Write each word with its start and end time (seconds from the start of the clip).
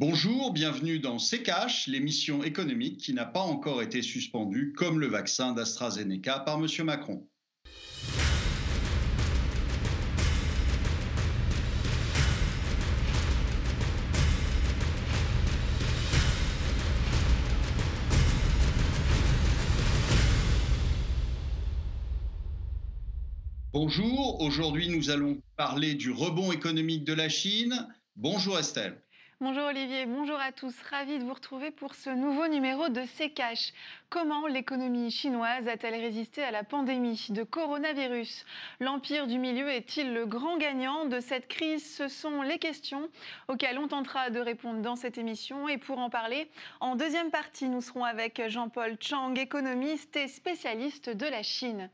Bonjour, 0.00 0.54
bienvenue 0.54 0.98
dans 0.98 1.18
C'est 1.18 1.42
Cash, 1.42 1.86
l'émission 1.86 2.42
économique 2.42 2.96
qui 2.96 3.12
n'a 3.12 3.26
pas 3.26 3.42
encore 3.42 3.82
été 3.82 4.00
suspendue 4.00 4.72
comme 4.74 4.98
le 4.98 5.08
vaccin 5.08 5.52
d'AstraZeneca 5.52 6.38
par 6.38 6.58
M. 6.58 6.66
Macron. 6.86 7.28
Bonjour, 23.74 24.40
aujourd'hui 24.40 24.88
nous 24.88 25.10
allons 25.10 25.42
parler 25.58 25.92
du 25.92 26.10
rebond 26.10 26.52
économique 26.52 27.04
de 27.04 27.12
la 27.12 27.28
Chine. 27.28 27.86
Bonjour 28.16 28.58
Estelle. 28.58 28.98
Bonjour 29.42 29.68
Olivier, 29.68 30.04
bonjour 30.04 30.38
à 30.38 30.52
tous. 30.52 30.74
Ravi 30.90 31.18
de 31.18 31.24
vous 31.24 31.32
retrouver 31.32 31.70
pour 31.70 31.94
ce 31.94 32.10
nouveau 32.10 32.46
numéro 32.46 32.90
de 32.90 33.00
C'est. 33.06 33.32
Comment 34.10 34.46
l'économie 34.46 35.10
chinoise 35.10 35.66
a-t-elle 35.66 35.94
résisté 35.94 36.42
à 36.42 36.50
la 36.50 36.62
pandémie 36.62 37.28
de 37.30 37.42
coronavirus? 37.42 38.44
L'empire 38.80 39.26
du 39.26 39.38
milieu 39.38 39.70
est-il 39.70 40.12
le 40.12 40.26
grand 40.26 40.58
gagnant 40.58 41.06
de 41.06 41.20
cette 41.20 41.48
crise? 41.48 41.90
Ce 41.96 42.08
sont 42.08 42.42
les 42.42 42.58
questions 42.58 43.08
auxquelles 43.48 43.78
on 43.78 43.88
tentera 43.88 44.28
de 44.28 44.40
répondre 44.40 44.82
dans 44.82 44.96
cette 44.96 45.16
émission. 45.16 45.68
Et 45.68 45.78
pour 45.78 46.00
en 46.00 46.10
parler, 46.10 46.50
en 46.80 46.94
deuxième 46.94 47.30
partie, 47.30 47.68
nous 47.70 47.80
serons 47.80 48.04
avec 48.04 48.46
Jean-Paul 48.48 48.98
Chang, 49.00 49.32
économiste 49.38 50.16
et 50.16 50.28
spécialiste 50.28 51.08
de 51.08 51.26
la 51.26 51.42
Chine. 51.42 51.88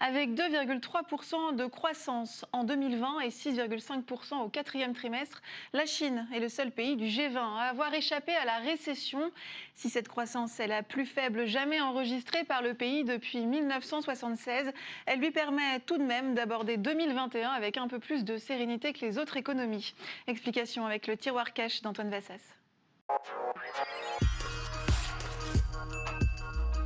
Avec 0.00 0.34
2,3% 0.34 1.56
de 1.56 1.64
croissance 1.64 2.44
en 2.52 2.64
2020 2.64 3.20
et 3.20 3.28
6,5% 3.28 4.42
au 4.42 4.48
quatrième 4.50 4.92
trimestre, 4.92 5.40
la 5.72 5.86
Chine 5.86 6.28
est 6.34 6.40
le 6.40 6.50
seul 6.50 6.72
pays 6.72 6.89
du 6.96 7.06
G20 7.06 7.36
à 7.36 7.70
avoir 7.70 7.94
échappé 7.94 8.34
à 8.34 8.44
la 8.44 8.58
récession. 8.58 9.30
Si 9.74 9.88
cette 9.88 10.08
croissance 10.08 10.58
est 10.60 10.66
la 10.66 10.82
plus 10.82 11.06
faible 11.06 11.46
jamais 11.46 11.60
jamais 11.60 11.80
enregistrée 11.82 12.42
par 12.44 12.62
le 12.62 12.72
pays 12.72 13.04
depuis 13.04 13.44
1976. 13.44 14.72
Elle 15.04 15.20
lui 15.20 15.30
permet 15.30 15.78
tout 15.80 15.98
de 15.98 16.02
même 16.02 16.34
d'aborder 16.34 16.78
2021 16.78 17.50
avec 17.50 17.76
un 17.76 17.86
peu 17.86 17.98
plus 17.98 18.24
de 18.24 18.38
sérénité 18.38 18.94
que 18.94 19.04
les 19.04 19.18
autres 19.18 19.36
économies. 19.36 19.94
Explication 20.26 20.86
avec 20.86 21.06
le 21.06 21.18
tiroir 21.18 21.52
cash 21.52 21.82
d'Antoine 21.82 22.08
Vassas. 22.08 22.40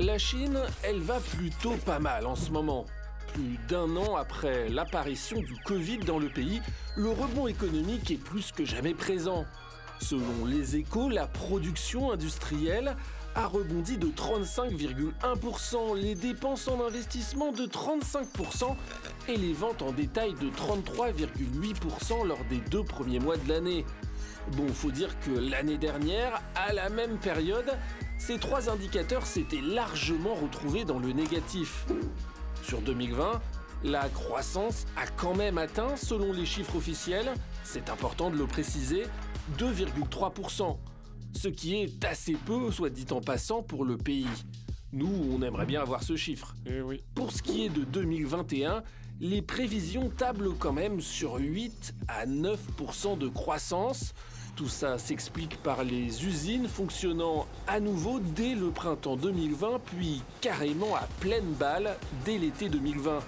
La 0.01 0.19
Chine, 0.19 0.61
elle 0.83 1.01
va 1.01 1.21
plutôt 1.21 1.77
pas 1.87 2.01
mal 2.01 2.27
en 2.27 2.35
ce 2.35 2.51
moment. 2.51 2.85
Plus 3.33 3.59
d'un 3.69 3.97
an 3.97 4.17
après 4.17 4.69
l'apparition 4.69 5.39
du 5.39 5.55
Covid 5.65 5.99
dans 5.99 6.19
le 6.19 6.29
pays, 6.29 6.61
le 6.97 7.11
rebond 7.11 7.47
économique 7.47 8.11
est 8.11 8.23
plus 8.23 8.51
que 8.51 8.65
jamais 8.65 8.95
présent. 8.95 9.45
Selon 10.01 10.45
les 10.47 10.77
échos, 10.77 11.09
la 11.09 11.27
production 11.27 12.13
industrielle 12.13 12.97
a 13.35 13.47
rebondi 13.47 13.97
de 13.97 14.09
35,1%, 14.09 15.97
les 15.97 16.15
dépenses 16.15 16.69
en 16.69 16.85
investissement 16.85 17.53
de 17.53 17.65
35% 17.67 18.77
et 19.29 19.37
les 19.37 19.53
ventes 19.53 19.83
en 19.83 19.93
détail 19.93 20.35
de 20.35 20.51
33,8% 20.51 22.27
lors 22.27 22.45
des 22.49 22.59
deux 22.71 22.85
premiers 22.85 23.19
mois 23.19 23.37
de 23.37 23.49
l'année. 23.49 23.85
Bon, 24.53 24.69
faut 24.69 24.91
dire 24.91 25.19
que 25.21 25.31
l'année 25.31 25.79
dernière, 25.79 26.43
à 26.55 26.73
la 26.73 26.91
même 26.91 27.17
période, 27.17 27.73
ces 28.19 28.39
trois 28.39 28.71
indicateurs 28.71 29.27
s'étaient 29.27 29.63
largement 29.63 30.35
retrouvés 30.35 30.85
dans 30.85 30.99
le 30.99 31.13
négatif. 31.13 31.87
Sur 32.63 32.81
2020, 32.83 33.41
la 33.85 34.09
croissance 34.09 34.87
a 34.97 35.07
quand 35.07 35.35
même 35.35 35.59
atteint, 35.59 35.97
selon 35.97 36.33
les 36.33 36.47
chiffres 36.47 36.77
officiels, 36.77 37.35
c'est 37.65 37.91
important 37.91 38.31
de 38.31 38.37
le 38.37 38.47
préciser, 38.47 39.05
2,3% 39.59 40.77
ce 41.37 41.49
qui 41.49 41.77
est 41.77 42.05
assez 42.05 42.35
peu, 42.35 42.71
soit 42.71 42.91
dit 42.91 43.07
en 43.11 43.21
passant, 43.21 43.63
pour 43.63 43.85
le 43.85 43.97
pays. 43.97 44.27
Nous, 44.93 45.11
on 45.33 45.43
aimerait 45.43 45.67
bien 45.67 45.83
avoir 45.83 46.03
ce 46.03 46.17
chiffre. 46.17 46.55
Eh 46.67 46.81
oui. 46.81 47.03
Pour 47.15 47.33
ce 47.33 47.43
qui 47.43 47.65
est 47.65 47.69
de 47.69 47.83
2021, 47.83 48.83
les 49.21 49.43
prévisions 49.43 50.09
tablent 50.09 50.55
quand 50.59 50.73
même 50.73 51.01
sur 51.01 51.37
8 51.37 51.95
à 52.09 52.27
9% 52.27 53.19
de 53.19 53.29
croissance. 53.29 54.15
Tout 54.55 54.69
ça 54.69 54.99
s'explique 54.99 55.57
par 55.65 55.83
les 55.83 56.25
usines 56.25 56.69
fonctionnant 56.69 57.47
à 57.67 57.81
nouveau 57.81 58.21
dès 58.21 58.55
le 58.55 58.71
printemps 58.71 59.17
2020, 59.17 59.81
puis 59.85 60.23
carrément 60.41 60.95
à 60.95 61.09
pleine 61.19 61.53
balle 61.59 61.97
dès 62.25 62.39
l'été 62.39 62.69
2020. 62.69 63.19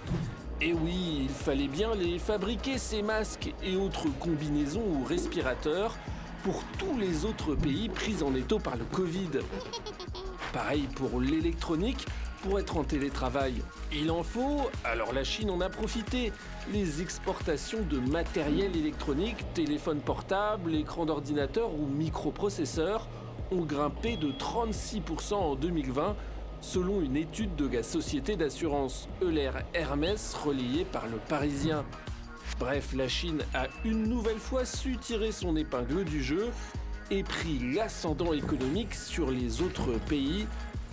Et 0.63 0.73
oui, 0.73 1.19
il 1.25 1.29
fallait 1.29 1.69
bien 1.69 1.95
les 1.95 2.19
fabriquer, 2.19 2.79
ces 2.79 3.03
masques 3.03 3.53
et 3.63 3.77
autres 3.77 4.07
combinaisons 4.19 4.81
ou 4.81 5.05
respirateurs 5.05 5.95
pour 6.45 6.63
tous 6.79 6.99
les 6.99 7.27
autres 7.27 7.55
pays 7.55 7.91
pris 7.91 8.23
en 8.23 8.35
étau 8.35 8.59
par 8.59 8.77
le 8.77 8.85
Covid. 8.85 9.41
Pareil 10.55 10.89
pour 10.95 11.21
l'électronique, 11.21 12.07
pour 12.43 12.59
être 12.59 12.79
en 12.79 12.85
télétravail. 12.85 13.63
Il 13.93 14.11
en 14.11 14.23
faut, 14.23 14.71
alors 14.83 15.13
la 15.13 15.25
Chine 15.25 15.51
en 15.51 15.61
a 15.61 15.69
profité. 15.69 16.33
Les 16.73 17.03
exportations 17.03 17.83
de 17.83 17.99
matériel 17.99 18.75
électronique, 18.77 19.45
téléphones 19.53 20.01
portables, 20.01 20.75
écrans 20.75 21.05
d'ordinateur 21.05 21.75
ou 21.75 21.87
microprocesseurs 21.87 23.09
ont 23.51 23.63
grimpé 23.63 24.17
de 24.17 24.33
36% 24.33 25.35
en 25.35 25.55
2020 25.55 26.17
selon 26.61 27.01
une 27.01 27.17
étude 27.17 27.55
de 27.57 27.69
la 27.69 27.83
société 27.83 28.37
d'assurance 28.37 29.09
Euler 29.23 29.51
Hermès 29.75 30.35
relayée 30.35 30.85
par 30.85 31.07
le 31.07 31.19
Parisien. 31.29 31.85
Bref, 32.59 32.95
la 32.95 33.09
Chine 33.09 33.43
a 33.55 33.67
une 33.85 34.05
nouvelle 34.05 34.39
fois 34.39 34.65
su 34.65 34.97
tirer 34.97 35.33
son 35.33 35.57
épingle 35.57 36.05
du 36.05 36.23
jeu 36.23 36.49
et 37.11 37.23
pris 37.23 37.59
l'ascendant 37.75 38.33
économique 38.33 38.95
sur 38.95 39.31
les 39.31 39.63
autres 39.63 39.99
pays 40.09 40.47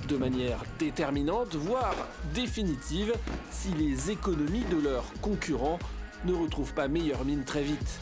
de 0.08 0.18
manière 0.18 0.64
déterminante, 0.80 1.56
voire 1.56 1.96
définitive, 2.34 3.14
si 3.52 3.70
les 3.70 4.12
économies 4.12 4.66
de 4.70 4.82
leurs 4.82 5.06
concurrents 5.22 5.80
ne 6.26 6.34
retrouvent 6.34 6.74
pas 6.74 6.88
meilleure 6.88 7.26
mine 7.26 7.44
très 7.44 7.64
vite. 7.64 8.00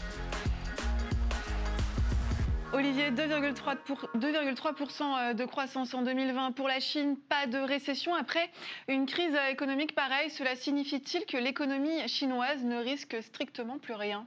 Olivier, 2.74 3.12
2,3% 3.12 5.02
euh, 5.04 5.34
de 5.34 5.44
croissance 5.44 5.94
en 5.94 6.04
2020 6.04 6.54
pour 6.54 6.70
la 6.70 6.80
Chine, 6.80 7.18
pas 7.28 7.46
de 7.46 7.58
récession. 7.58 8.16
Après 8.16 8.50
une 8.88 9.06
crise 9.06 9.34
économique 9.52 9.94
pareille, 9.94 10.30
cela 10.30 10.56
signifie-t-il 10.56 11.26
que 11.26 11.36
l'économie 11.36 12.08
chinoise 12.08 12.64
ne 12.64 12.78
risque 12.78 13.22
strictement 13.22 13.78
plus 13.78 13.94
rien? 13.94 14.26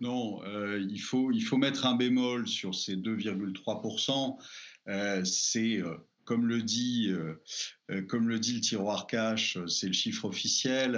Non, 0.00 0.42
euh, 0.44 0.86
il, 0.90 1.00
faut, 1.00 1.32
il 1.32 1.40
faut 1.40 1.56
mettre 1.56 1.86
un 1.86 1.96
bémol 1.96 2.46
sur 2.46 2.74
ces 2.74 2.96
2,3%. 2.96 4.36
Euh, 4.88 5.24
c'est 5.24 5.82
comme 6.26 6.46
le 6.46 6.62
dit, 6.62 7.12
comme 8.08 8.28
le 8.28 8.38
dit 8.38 8.54
le 8.54 8.60
tiroir 8.60 9.06
cash, 9.06 9.58
c'est 9.66 9.88
le 9.88 9.92
chiffre 9.94 10.26
officiel. 10.26 10.96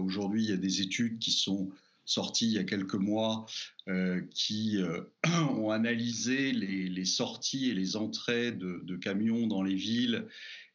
Aujourd'hui, 0.00 0.44
il 0.44 0.50
y 0.50 0.54
a 0.54 0.56
des 0.56 0.80
études 0.80 1.18
qui 1.18 1.32
sont 1.32 1.70
sorti 2.10 2.46
il 2.46 2.52
y 2.52 2.58
a 2.58 2.64
quelques 2.64 2.94
mois 2.94 3.46
euh, 3.88 4.20
qui 4.34 4.78
euh, 4.82 5.02
ont 5.56 5.70
analysé 5.70 6.50
les, 6.50 7.04
sorties 7.04 7.70
et 7.70 7.74
les 7.74 7.96
entrées 7.96 8.50
de, 8.50 8.96
camions 8.96 9.46
dans 9.46 9.62
les 9.62 9.76
villes 9.76 10.26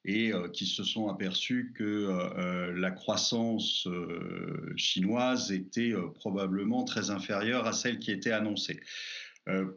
et 0.06 0.32
euh, 0.32 0.48
qui 0.48 0.66
se 0.66 0.84
sont 0.84 1.10
aperçus 1.10 1.74
que 1.76 2.72
la 2.74 2.92
croissance 2.92 3.88
chinoise 4.78 5.52
était 5.52 5.94
probablement 6.16 6.86
très 6.86 7.10
inférieure 7.10 7.68
à 7.68 7.74
celle 7.74 8.00
qui 8.00 8.12
était 8.12 8.32
annoncée. 8.32 8.80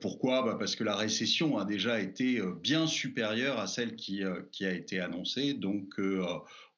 Pourquoi? 0.01 0.43
Bah, 0.43 0.57
Parce 0.59 0.77
que 0.77 0.85
la 0.85 0.97
récession 0.97 1.59
a 1.59 1.65
déjà 1.65 2.01
été 2.01 2.41
bien 2.63 2.87
supérieure 2.87 3.59
à 3.59 3.67
celle 3.67 3.97
qui, 3.97 4.23
qui 4.51 4.65
a 4.65 4.73
été 4.73 5.01
annoncée. 5.01 5.55
Donc, 5.55 5.99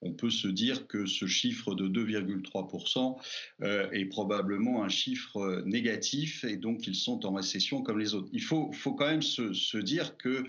on 0.03 0.13
peut 0.13 0.31
se 0.31 0.49
dire 0.49 0.87
que 0.87 1.07
ce 1.07 1.27
chiffre 1.27 1.75
de 1.75 1.89
2,3% 1.89 3.17
euh, 3.63 3.91
est 3.91 4.07
probablement 4.07 4.83
un 4.83 4.89
chiffre 4.89 5.37
euh, 5.37 5.63
négatif 5.65 6.45
et 6.45 6.57
donc 6.57 6.87
ils 6.87 6.95
sont 6.95 7.27
en 7.27 7.35
récession 7.35 7.83
comme 7.83 7.99
les 7.99 8.15
autres. 8.15 8.29
Il 8.33 8.43
faut, 8.43 8.71
quand 8.95 9.07
même 9.07 9.23
se, 9.23 9.77
dire 9.79 10.17
que 10.17 10.45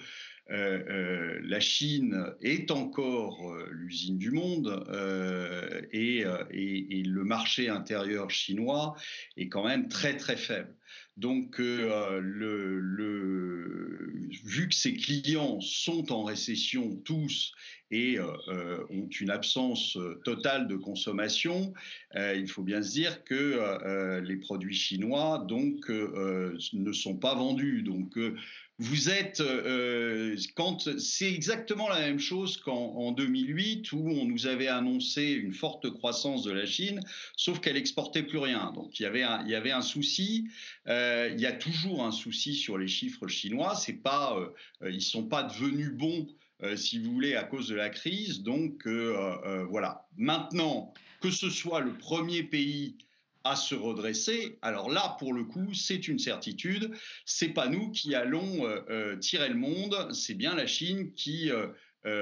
euh, 0.49 1.39
la 1.43 1.59
Chine 1.59 2.25
est 2.41 2.71
encore 2.71 3.55
l'usine 3.69 4.17
du 4.17 4.31
monde 4.31 4.85
et, 5.91 6.23
le 6.23 7.23
marché 7.23 7.69
intérieur 7.69 8.31
chinois 8.31 8.95
est 9.37 9.47
quand 9.47 9.65
même 9.65 9.87
très 9.87 10.17
très 10.17 10.37
faible. 10.37 10.73
Donc, 11.17 11.57
le, 11.59 12.81
vu 14.43 14.69
que 14.69 14.75
ses 14.75 14.93
clients 14.93 15.59
sont 15.61 16.11
en 16.11 16.23
récession 16.23 16.95
tous 17.03 17.53
et 17.91 18.17
ont 18.19 19.09
une 19.19 19.29
absence 19.29 19.97
totale 20.23 20.67
de 20.67 20.77
consommation, 20.77 21.73
il 22.15 22.47
faut 22.47 22.63
bien 22.63 22.81
se 22.81 22.91
dire 22.91 23.23
que 23.25 24.19
les 24.21 24.37
produits 24.37 24.73
chinois 24.73 25.45
donc 25.47 25.89
ne 25.89 26.91
sont 26.93 27.17
pas 27.17 27.35
vendus. 27.35 27.83
Vous 28.81 29.11
êtes 29.11 29.41
euh, 29.41 30.35
quand 30.55 30.97
c'est 30.97 31.31
exactement 31.31 31.87
la 31.87 31.99
même 31.99 32.19
chose 32.19 32.57
qu'en 32.57 33.11
2008 33.11 33.91
où 33.91 34.09
on 34.09 34.25
nous 34.25 34.47
avait 34.47 34.69
annoncé 34.69 35.33
une 35.33 35.53
forte 35.53 35.91
croissance 35.91 36.43
de 36.43 36.51
la 36.51 36.65
Chine, 36.65 36.99
sauf 37.37 37.59
qu'elle 37.59 37.77
exportait 37.77 38.23
plus 38.23 38.39
rien. 38.39 38.71
Donc 38.73 38.99
il 38.99 39.03
y 39.03 39.05
avait 39.05 39.21
un, 39.21 39.43
il 39.45 39.51
y 39.51 39.55
avait 39.55 39.71
un 39.71 39.83
souci. 39.83 40.49
Euh, 40.87 41.29
il 41.31 41.39
y 41.39 41.45
a 41.45 41.51
toujours 41.51 42.03
un 42.03 42.11
souci 42.11 42.55
sur 42.55 42.79
les 42.79 42.87
chiffres 42.87 43.27
chinois. 43.27 43.75
C'est 43.75 44.01
pas, 44.01 44.35
euh, 44.35 44.89
ils 44.91 45.03
sont 45.03 45.25
pas 45.25 45.43
devenus 45.43 45.91
bons. 45.91 46.27
si 46.75 46.97
vous 46.97 47.11
voulez, 47.11 47.35
à 47.35 47.43
cause 47.43 47.67
de 47.67 47.75
la 47.75 47.89
crise. 47.89 48.41
Donc 48.41 48.87
voilà. 48.87 50.07
Maintenant, 50.17 50.91
que 51.21 51.29
ce 51.29 51.51
soit 51.51 51.81
le 51.81 51.93
premier 51.93 52.41
pays 52.41 52.97
à 53.43 53.55
se 53.55 53.75
redresser. 53.75 54.57
Alors 54.61 54.89
là, 54.89 55.15
pour 55.19 55.33
le 55.33 55.43
coup, 55.43 55.73
c'est 55.73 56.07
une 56.07 56.19
certitude. 56.19 56.91
C'est 57.25 57.49
pas 57.49 57.67
nous 57.67 57.91
qui 57.91 58.15
allons 58.15 58.65
euh, 58.65 58.81
euh, 58.89 59.17
tirer 59.17 59.49
le 59.49 59.55
monde. 59.55 60.09
C'est 60.13 60.33
bien 60.33 60.55
la 60.55 60.67
Chine 60.67 61.13
qui 61.13 61.51
euh, 61.51 61.67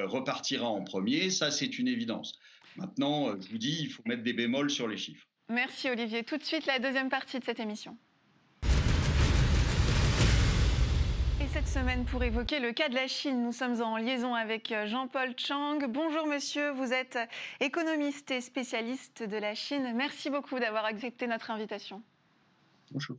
repartira 0.07 0.67
en 0.67 0.83
premier. 0.83 1.29
Ça, 1.29 1.51
c'est 1.51 1.79
une 1.79 1.87
évidence. 1.87 2.39
Maintenant, 2.75 3.39
je 3.39 3.49
vous 3.49 3.57
dis, 3.57 3.77
il 3.81 3.89
faut 3.89 4.03
mettre 4.05 4.23
des 4.23 4.33
bémols 4.33 4.69
sur 4.69 4.87
les 4.87 4.97
chiffres. 4.97 5.25
Merci 5.49 5.89
Olivier. 5.89 6.23
Tout 6.23 6.37
de 6.37 6.43
suite, 6.43 6.65
la 6.65 6.79
deuxième 6.79 7.09
partie 7.09 7.39
de 7.39 7.43
cette 7.43 7.59
émission. 7.59 7.97
Cette 11.53 11.67
semaine 11.67 12.05
pour 12.05 12.23
évoquer 12.23 12.59
le 12.59 12.73
cas 12.73 12.89
de 12.89 12.95
la 12.95 13.07
Chine. 13.07 13.43
Nous 13.43 13.51
sommes 13.51 13.81
en 13.81 13.97
liaison 13.97 14.35
avec 14.35 14.71
euh, 14.71 14.85
Jean-Paul 14.85 15.33
Chang. 15.35 15.79
Bonjour 15.87 16.27
monsieur, 16.27 16.69
vous 16.71 16.93
êtes 16.93 17.17
économiste 17.59 18.29
et 18.29 18.41
spécialiste 18.41 19.23
de 19.23 19.37
la 19.37 19.55
Chine. 19.55 19.93
Merci 19.95 20.29
beaucoup 20.29 20.59
d'avoir 20.59 20.85
accepté 20.85 21.25
notre 21.25 21.49
invitation. 21.49 22.03
Bonjour. 22.91 23.17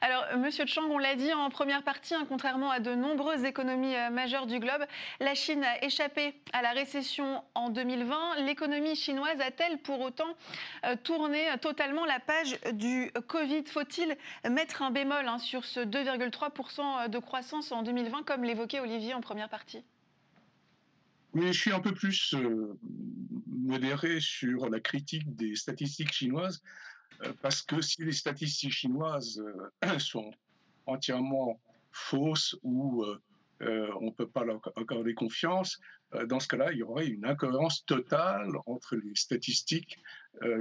Alors, 0.00 0.24
Monsieur 0.38 0.66
Chang, 0.66 0.84
on 0.90 0.98
l'a 0.98 1.14
dit 1.14 1.32
en 1.32 1.50
première 1.50 1.82
partie, 1.82 2.14
hein, 2.14 2.24
contrairement 2.28 2.70
à 2.70 2.80
de 2.80 2.94
nombreuses 2.94 3.44
économies 3.44 3.94
euh, 3.94 4.10
majeures 4.10 4.46
du 4.46 4.58
globe, 4.58 4.84
la 5.20 5.34
Chine 5.34 5.64
a 5.64 5.84
échappé 5.84 6.34
à 6.52 6.62
la 6.62 6.72
récession 6.72 7.42
en 7.54 7.70
2020. 7.70 8.44
L'économie 8.46 8.96
chinoise 8.96 9.40
a-t-elle 9.40 9.78
pour 9.78 10.00
autant 10.00 10.36
euh, 10.84 10.96
tourné 11.02 11.46
totalement 11.60 12.04
la 12.04 12.20
page 12.20 12.58
du 12.72 13.10
Covid? 13.26 13.64
Faut-il 13.66 14.16
mettre 14.48 14.82
un 14.82 14.90
bémol 14.90 15.26
hein, 15.26 15.38
sur 15.38 15.64
ce 15.64 15.80
2,3% 15.80 17.08
de 17.08 17.18
croissance 17.18 17.72
en 17.72 17.82
2020, 17.82 18.24
comme 18.24 18.44
l'évoquait 18.44 18.80
Olivier 18.80 19.14
en 19.14 19.20
première 19.20 19.48
partie? 19.48 19.84
Je 21.34 21.52
suis 21.52 21.72
un 21.72 21.80
peu 21.80 21.92
plus 21.92 22.34
euh, 22.34 22.78
modéré 23.46 24.20
sur 24.20 24.68
la 24.68 24.80
critique 24.80 25.34
des 25.36 25.54
statistiques 25.56 26.12
chinoises 26.12 26.62
euh, 26.62 26.97
parce 27.42 27.62
que 27.62 27.80
si 27.80 28.04
les 28.04 28.12
statistiques 28.12 28.72
chinoises 28.72 29.42
euh, 29.84 29.98
sont 29.98 30.30
entièrement 30.86 31.60
fausses 31.92 32.56
ou 32.62 33.04
euh, 33.04 33.90
on 34.00 34.06
ne 34.06 34.10
peut 34.10 34.28
pas 34.28 34.44
leur 34.44 34.60
accorder 34.76 35.14
confiance, 35.14 35.80
dans 36.26 36.40
ce 36.40 36.48
cas-là, 36.48 36.72
il 36.72 36.78
y 36.78 36.82
aurait 36.82 37.08
une 37.08 37.26
incohérence 37.26 37.84
totale 37.84 38.52
entre 38.66 38.96
les 38.96 39.14
statistiques 39.14 39.98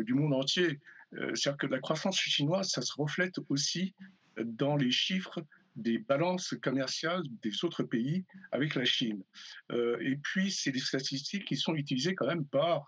du 0.04 0.14
monde 0.16 0.34
entier. 0.34 0.82
C'est-à-dire 1.12 1.58
que 1.58 1.68
la 1.68 1.80
croissance 1.80 2.18
chinoise, 2.18 2.70
ça 2.70 2.82
se 2.82 2.94
reflète 2.98 3.36
aussi 3.48 3.94
dans 4.44 4.76
les 4.76 4.92
chiffres 4.92 5.42
des 5.76 6.00
balances 6.00 6.56
commerciales 6.62 7.22
des 7.44 7.64
autres 7.64 7.84
pays 7.84 8.26
avec 8.52 8.74
la 8.74 8.84
Chine. 8.84 9.24
et 9.72 10.18
puis, 10.24 10.52
c'est 10.52 10.72
des 10.72 10.80
statistiques 10.80 11.46
qui 11.46 11.56
sont 11.56 11.76
utilisées 11.76 12.16
quand 12.16 12.28
même 12.28 12.46
par 12.46 12.88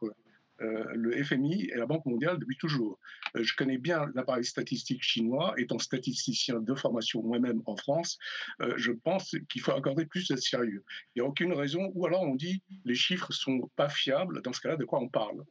euh, 0.61 0.85
le 0.93 1.23
FMI 1.23 1.69
et 1.71 1.75
la 1.75 1.85
Banque 1.85 2.05
mondiale 2.05 2.37
depuis 2.39 2.57
toujours. 2.57 2.99
Euh, 3.35 3.43
je 3.43 3.55
connais 3.55 3.77
bien 3.77 4.07
l'appareil 4.13 4.43
statistique 4.43 5.01
chinois, 5.01 5.53
étant 5.57 5.79
statisticien 5.79 6.59
de 6.59 6.75
formation 6.75 7.23
moi-même 7.23 7.61
en 7.65 7.75
France, 7.75 8.17
euh, 8.61 8.73
je 8.77 8.91
pense 8.91 9.35
qu'il 9.49 9.61
faut 9.61 9.71
accorder 9.71 10.05
plus 10.05 10.27
de 10.27 10.35
sérieux. 10.35 10.83
Il 11.15 11.21
n'y 11.21 11.25
a 11.25 11.29
aucune 11.29 11.53
raison, 11.53 11.91
ou 11.93 12.05
alors 12.05 12.23
on 12.23 12.35
dit 12.35 12.61
les 12.85 12.95
chiffres 12.95 13.31
sont 13.31 13.69
pas 13.75 13.89
fiables, 13.89 14.41
dans 14.41 14.53
ce 14.53 14.61
cas-là, 14.61 14.75
de 14.75 14.85
quoi 14.85 14.99
on 14.99 15.09
parle 15.09 15.43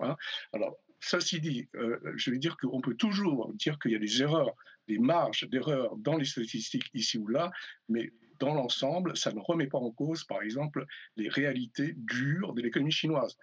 hein 0.00 0.16
Alors, 0.52 0.76
Ceci 0.98 1.40
dit, 1.40 1.68
je 2.16 2.30
vais 2.30 2.38
dire 2.38 2.56
qu'on 2.56 2.80
peut 2.80 2.94
toujours 2.94 3.52
dire 3.54 3.78
qu'il 3.78 3.92
y 3.92 3.94
a 3.94 3.98
des 3.98 4.22
erreurs, 4.22 4.54
des 4.88 4.98
marges 4.98 5.46
d'erreur 5.48 5.94
dans 5.98 6.16
les 6.16 6.24
statistiques 6.24 6.88
ici 6.94 7.18
ou 7.18 7.28
là, 7.28 7.52
mais 7.88 8.10
dans 8.38 8.54
l'ensemble, 8.54 9.16
ça 9.16 9.32
ne 9.32 9.40
remet 9.40 9.66
pas 9.66 9.78
en 9.78 9.90
cause, 9.90 10.24
par 10.24 10.42
exemple, 10.42 10.86
les 11.16 11.28
réalités 11.28 11.94
dures 11.96 12.54
de 12.54 12.62
l'économie 12.62 12.92
chinoise. 12.92 13.36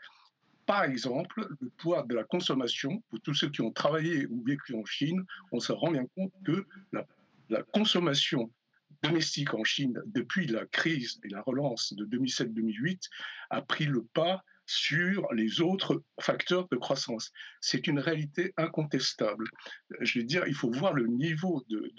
Par 0.66 0.84
exemple, 0.84 1.48
le 1.60 1.70
poids 1.78 2.04
de 2.04 2.16
la 2.16 2.24
consommation, 2.24 3.04
pour 3.10 3.20
tous 3.22 3.34
ceux 3.34 3.50
qui 3.50 3.62
ont 3.62 3.72
travaillé 3.72 4.26
ou 4.28 4.44
vécu 4.44 4.76
en 4.76 4.86
Chine, 4.86 5.24
on 5.52 5.60
se 5.60 5.72
rend 5.72 5.92
bien 5.92 6.06
compte 6.16 6.34
que 6.46 6.66
la, 6.92 7.64
consommation 7.74 8.52
domestique 9.04 9.54
en 9.54 9.64
Chine, 9.64 10.02
depuis 10.06 10.48
la 10.48 10.66
crise 10.66 11.20
et 11.24 11.30
la 11.30 11.42
relance 11.42 11.94
de 11.94 12.06
2007-2008, 12.06 13.10
a 13.50 13.62
pris 13.62 13.86
le 13.86 14.04
pas 14.14 14.44
sur 14.66 15.28
les 15.34 15.62
autres 15.62 16.04
facteurs 16.22 16.68
de 16.70 16.78
croissance. 16.78 17.32
C'est 17.60 17.88
une 17.88 18.00
réalité 18.00 18.54
incontestable. 18.58 19.50
Je 20.00 20.20
veux 20.20 20.26
dire, 20.26 20.44
il 20.48 20.56
faut 20.56 20.72
voir 20.72 20.94
le 20.94 21.08
niveau 21.08 21.64
de, 21.70 21.92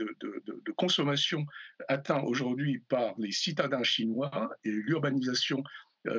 consommation 0.77 1.47
atteint 1.89 2.21
aujourd'hui 2.23 2.81
par 2.89 3.15
les 3.17 3.31
citadins 3.31 3.85
chinois 3.85 4.51
et 4.65 4.71
l'urbanisation 4.71 5.63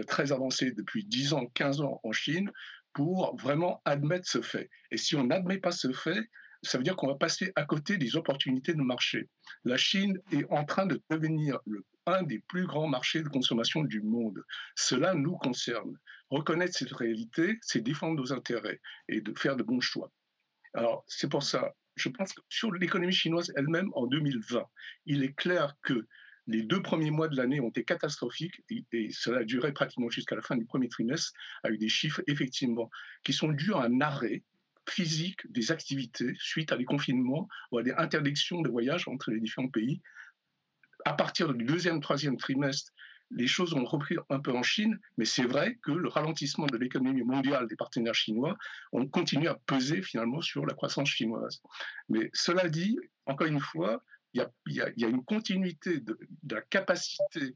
très 0.07 0.31
avancée 0.31 0.71
depuis 0.71 1.05
10 1.05 1.33
ans, 1.33 1.45
15 1.53 1.81
ans 1.81 1.99
en 2.03 2.11
Chine 2.11 2.51
pour 2.93 3.35
vraiment 3.37 3.81
admettre 3.85 4.27
ce 4.27 4.41
fait. 4.41 4.69
Et 4.91 4.97
si 4.97 5.15
on 5.15 5.25
n'admet 5.25 5.57
pas 5.57 5.71
ce 5.71 5.91
fait, 5.91 6.29
ça 6.63 6.77
veut 6.77 6.83
dire 6.83 6.95
qu'on 6.95 7.07
va 7.07 7.15
passer 7.15 7.51
à 7.55 7.63
côté 7.63 7.97
des 7.97 8.15
opportunités 8.15 8.73
de 8.73 8.81
marché. 8.81 9.29
La 9.63 9.77
Chine 9.77 10.19
est 10.31 10.45
en 10.49 10.63
train 10.65 10.85
de 10.85 11.01
devenir 11.09 11.59
le, 11.65 11.85
un 12.05 12.23
des 12.23 12.39
plus 12.39 12.65
grands 12.65 12.87
marchés 12.87 13.21
de 13.21 13.29
consommation 13.29 13.83
du 13.83 14.01
monde. 14.01 14.43
Cela 14.75 15.13
nous 15.13 15.37
concerne. 15.37 15.97
Reconnaître 16.29 16.75
cette 16.77 16.91
réalité, 16.91 17.57
c'est 17.61 17.81
défendre 17.81 18.15
nos 18.15 18.33
intérêts 18.33 18.79
et 19.09 19.21
de 19.21 19.37
faire 19.37 19.55
de 19.55 19.63
bons 19.63 19.81
choix. 19.81 20.11
Alors, 20.73 21.03
c'est 21.07 21.29
pour 21.29 21.43
ça, 21.43 21.73
je 21.95 22.09
pense 22.09 22.33
que 22.33 22.41
sur 22.49 22.71
l'économie 22.71 23.13
chinoise 23.13 23.51
elle-même 23.55 23.89
en 23.93 24.07
2020, 24.07 24.65
il 25.05 25.23
est 25.23 25.33
clair 25.33 25.75
que 25.83 26.07
les 26.47 26.61
deux 26.61 26.81
premiers 26.81 27.11
mois 27.11 27.27
de 27.27 27.35
l'année 27.35 27.59
ont 27.59 27.69
été 27.69 27.83
catastrophiques 27.83 28.61
et, 28.69 29.09
cela 29.11 29.39
a 29.39 29.43
duré 29.43 29.73
pratiquement 29.73 30.09
jusqu'à 30.09 30.35
la 30.35 30.41
fin 30.41 30.55
du 30.55 30.65
premier 30.65 30.89
trimestre 30.89 31.33
avec 31.63 31.79
des 31.79 31.89
chiffres 31.89 32.21
effectivement 32.27 32.89
qui 33.23 33.33
sont 33.33 33.49
dus 33.49 33.73
à 33.73 33.81
un 33.81 34.01
arrêt 34.01 34.43
physique 34.87 35.39
des 35.51 35.71
activités 35.71 36.35
suite 36.39 36.71
à 36.71 36.77
des 36.77 36.85
confinements 36.85 37.47
ou 37.71 37.79
à 37.79 37.83
des 37.83 37.93
interdictions 37.93 38.61
de 38.61 38.69
voyage 38.69 39.07
entre 39.07 39.31
les 39.31 39.39
différents 39.39 39.69
pays. 39.69 40.01
À 41.05 41.13
partir 41.13 41.53
du 41.53 41.65
deuxième, 41.65 42.01
troisième 42.01 42.37
trimestre, 42.37 42.91
les 43.31 43.47
choses 43.47 43.73
ont 43.73 43.83
repris 43.83 44.15
un 44.29 44.39
peu 44.39 44.51
en 44.51 44.61
Chine, 44.61 44.99
mais 45.17 45.25
c'est 45.25 45.45
vrai 45.45 45.79
que 45.81 45.91
le 45.91 46.07
ralentissement 46.07 46.67
de 46.67 46.77
l'économie 46.77 47.23
mondiale 47.23 47.67
des 47.67 47.75
partenaires 47.75 48.13
chinois 48.13 48.55
ont 48.91 49.07
continué 49.07 49.47
à 49.47 49.55
peser 49.65 50.03
finalement 50.03 50.41
sur 50.41 50.65
la 50.65 50.75
croissance 50.75 51.09
chinoise. 51.09 51.61
Mais 52.07 52.29
cela 52.33 52.69
dit, 52.69 52.99
encore 53.25 53.47
une 53.47 53.59
fois, 53.59 54.03
il 54.35 54.73
y 54.97 55.05
a, 55.05 55.07
une 55.07 55.23
continuité 55.23 55.99
de, 55.99 56.17
la 56.49 56.61
capacité 56.61 57.55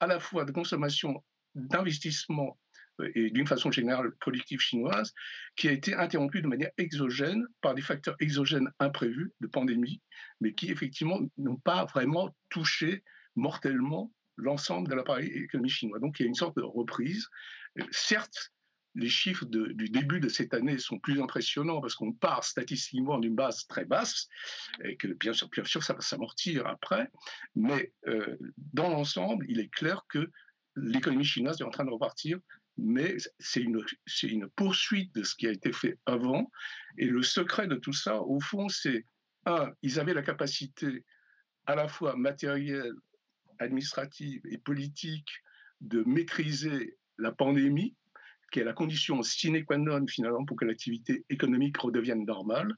à 0.00 0.06
la 0.06 0.20
fois 0.20 0.44
de 0.44 0.52
consommation, 0.52 1.24
d'investissement 1.54 2.58
euh, 3.00 3.10
et 3.14 3.30
d'une 3.30 3.46
façon 3.46 3.70
générale 3.70 4.12
collective 4.20 4.60
chinoise, 4.60 5.12
qui 5.56 5.68
a 5.68 5.72
été 5.72 5.94
interrompue 5.94 6.42
de 6.42 6.46
manière 6.46 6.70
exogène 6.76 7.44
par 7.60 7.74
des 7.74 7.82
facteurs 7.82 8.16
exogènes 8.20 8.70
imprévus 8.78 9.32
de 9.40 9.46
pandémie, 9.46 10.02
mais 10.40 10.52
qui 10.52 10.70
effectivement 10.70 11.20
n'ont 11.36 11.56
pas 11.56 11.84
vraiment 11.86 12.34
touché 12.50 13.02
mortellement 13.34 14.12
l'ensemble 14.36 14.88
de 14.88 14.94
l'appareil 14.94 15.28
économique 15.28 15.72
chinois. 15.72 15.98
Donc 15.98 16.20
il 16.20 16.22
y 16.22 16.26
a 16.26 16.28
une 16.28 16.34
sorte 16.34 16.56
de 16.56 16.62
reprise. 16.62 17.26
Euh, 17.80 17.84
certes, 17.90 18.52
les 18.98 19.08
chiffres 19.08 19.46
du 19.46 19.88
début 19.88 20.18
de 20.18 20.28
cette 20.28 20.52
année 20.54 20.76
sont 20.78 20.98
plus 20.98 21.22
impressionnants 21.22 21.80
parce 21.80 21.94
qu'on 21.94 22.12
part 22.12 22.42
statistiquement 22.42 23.18
d'une 23.18 23.34
base 23.34 23.66
très 23.68 23.84
basse 23.84 24.28
et 24.84 24.96
que 24.96 25.06
bien 25.06 25.32
sûr, 25.32 25.48
bien 25.48 25.64
sûr 25.64 25.82
ça 25.84 25.94
va 25.94 26.00
s'amortir 26.00 26.66
après. 26.66 27.08
Mais 27.54 27.92
euh, 28.08 28.36
dans 28.74 28.90
l'ensemble, 28.90 29.46
il 29.48 29.60
est 29.60 29.68
clair 29.68 30.04
que 30.08 30.30
l'économie 30.74 31.24
chinoise 31.24 31.60
est 31.60 31.64
en 31.64 31.70
train 31.70 31.84
de 31.84 31.90
repartir, 31.90 32.38
mais 32.76 33.16
c'est 33.38 33.62
une, 33.62 33.84
une 34.24 34.48
poursuite 34.48 35.14
de 35.14 35.22
ce 35.22 35.34
qui 35.36 35.46
a 35.46 35.52
été 35.52 35.72
fait 35.72 35.98
avant. 36.06 36.50
Et 36.96 37.06
le 37.06 37.22
secret 37.22 37.68
de 37.68 37.76
tout 37.76 37.92
ça, 37.92 38.20
au 38.20 38.40
fond, 38.40 38.68
c'est, 38.68 39.04
un, 39.46 39.70
ils 39.82 40.00
avaient 40.00 40.14
la 40.14 40.22
capacité 40.22 41.04
à 41.66 41.76
la 41.76 41.86
fois 41.86 42.16
matérielle, 42.16 42.94
administrative 43.60 44.40
et 44.50 44.58
politique 44.58 45.30
de 45.80 46.02
maîtriser 46.04 46.96
la 47.18 47.32
pandémie 47.32 47.94
qui 48.50 48.60
est 48.60 48.64
la 48.64 48.72
condition 48.72 49.22
sine 49.22 49.64
qua 49.64 49.78
non 49.78 50.06
finalement 50.06 50.44
pour 50.44 50.56
que 50.56 50.64
l'activité 50.64 51.24
économique 51.28 51.76
redevienne 51.78 52.24
normale, 52.24 52.72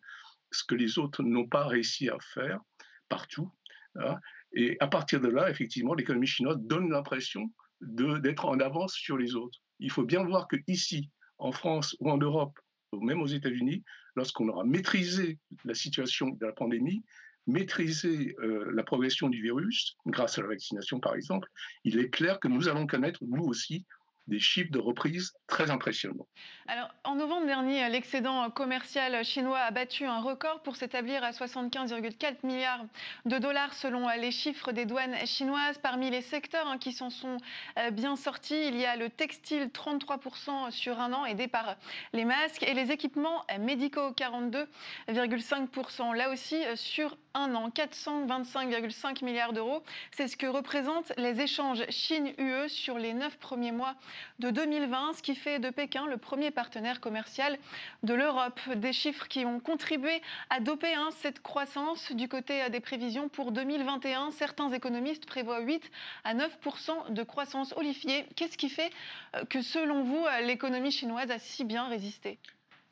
ce 0.51 0.65
que 0.65 0.75
les 0.75 0.99
autres 0.99 1.23
n'ont 1.23 1.47
pas 1.47 1.67
réussi 1.67 2.09
à 2.09 2.19
faire 2.35 2.61
partout. 3.09 3.53
Hein. 3.97 4.17
Et 4.53 4.77
à 4.81 4.89
partir 4.89 5.21
de 5.21 5.29
là, 5.29 5.51
effectivement, 5.51 5.95
l'économie 5.95 6.27
chinoise 6.27 6.59
donne 6.61 6.91
l'impression 6.91 7.53
d'être 7.81 8.47
en 8.47 8.59
avance 8.61 8.95
sur 8.95 9.17
les 9.17 9.35
autres. 9.35 9.59
Il 9.79 9.91
faut 9.91 10.05
bien 10.05 10.25
voir 10.25 10.49
que 10.49 10.57
ici, 10.67 11.11
en 11.39 11.53
France 11.53 11.97
ou 12.01 12.11
en 12.11 12.19
Europe, 12.19 12.59
ou 12.93 13.01
même 13.01 13.23
aux 13.23 13.27
États-Unis, 13.27 13.85
lorsqu'on 14.17 14.49
aura 14.49 14.65
maîtrisé 14.65 15.39
la 15.65 15.75
situation 15.75 16.29
de 16.29 16.45
la 16.45 16.53
pandémie, 16.53 17.05
maîtrisé 17.47 18.35
euh, 18.41 18.71
la 18.73 18.83
progression 18.83 19.29
du 19.29 19.41
virus, 19.41 19.97
grâce 20.07 20.39
à 20.39 20.43
la 20.43 20.49
vaccination 20.49 21.01
par 21.01 21.15
exemple, 21.15 21.49
il 21.85 21.99
est 21.99 22.11
clair 22.11 22.39
que 22.39 22.49
nous 22.49 22.69
allons 22.69 22.87
connaître, 22.87 23.21
nous 23.27 23.45
aussi, 23.45 23.87
des 24.31 24.39
chiffres 24.39 24.71
de 24.71 24.79
reprise 24.79 25.35
très 25.47 25.71
impressionnants. 25.71 26.27
Alors, 26.69 26.89
en 27.05 27.17
novembre 27.17 27.47
dernier, 27.47 27.87
l'excédent 27.89 28.49
commercial 28.51 29.25
chinois 29.25 29.59
a 29.59 29.73
battu 29.73 30.05
un 30.05 30.21
record 30.21 30.63
pour 30.63 30.77
s'établir 30.77 31.25
à 31.25 31.33
75,4 31.33 32.37
milliards 32.45 32.85
de 33.27 33.39
dollars 33.39 33.75
selon 33.75 34.09
les 34.09 34.31
chiffres 34.31 34.71
des 34.73 34.87
douanes 34.87 35.17
chinoises. 35.27 35.79
Parmi 35.79 36.11
les 36.11 36.23
secteurs 36.23 36.69
hein, 36.69 36.79
qui 36.79 36.93
s'en 36.93 37.11
sont 37.11 37.39
euh, 37.79 37.91
bien 37.91 38.15
sortis, 38.15 38.69
il 38.69 38.77
y 38.77 38.87
a 38.87 38.95
le 38.97 39.11
textile 39.11 39.65
33% 39.67 40.71
sur 40.71 41.01
un 41.01 41.13
an 41.13 41.27
aidé 41.27 41.49
par 41.49 41.75
les 42.13 42.25
masques 42.25 42.63
et 42.63 42.75
les 42.75 42.93
équipements 42.93 43.45
médicaux 43.59 44.13
42,5%. 44.13 46.17
Là 46.17 46.31
aussi, 46.31 46.65
euh, 46.65 46.77
sur 46.77 47.17
un 47.35 47.55
an, 47.55 47.69
425,5 47.71 49.25
milliards 49.25 49.53
d'euros. 49.53 49.83
C'est 50.13 50.29
ce 50.29 50.37
que 50.37 50.47
représentent 50.47 51.13
les 51.17 51.41
échanges 51.41 51.85
Chine-UE 51.89 52.69
sur 52.69 52.99
les 52.99 53.15
neuf 53.15 53.37
premiers 53.39 53.73
mois 53.73 53.95
de 54.39 54.51
2020, 54.51 55.15
ce 55.15 55.23
qui 55.23 55.35
fait 55.35 55.59
de 55.59 55.71
Pékin 55.71 56.07
le 56.07 56.17
premier 56.17 56.51
partenaire 56.51 57.01
commercial 57.01 57.59
de 58.03 58.15
l'Europe. 58.15 58.61
Des 58.77 58.93
chiffres 58.93 59.29
qui 59.29 59.45
ont 59.45 59.61
contribué 59.61 60.23
à 60.51 60.61
doper 60.61 60.95
hein, 60.95 61.11
cette 61.17 61.41
croissance 61.41 62.13
du 62.13 62.29
côté 62.29 62.69
des 62.71 62.81
prévisions 62.81 63.29
pour 63.29 63.53
2021. 63.53 64.31
Certains 64.31 64.71
économistes 64.71 65.27
prévoient 65.27 65.61
8 65.61 65.91
à 66.25 66.35
9% 66.35 67.13
de 67.13 67.23
croissance. 67.23 67.75
Olivier, 67.77 68.27
qu'est-ce 68.37 68.59
qui 68.59 68.69
fait 68.69 68.91
euh, 69.37 69.45
que 69.45 69.63
selon 69.63 70.03
vous, 70.03 70.25
l'économie 70.43 70.93
chinoise 70.93 71.31
a 71.31 71.39
si 71.39 71.65
bien 71.65 71.89
résisté? 71.89 72.39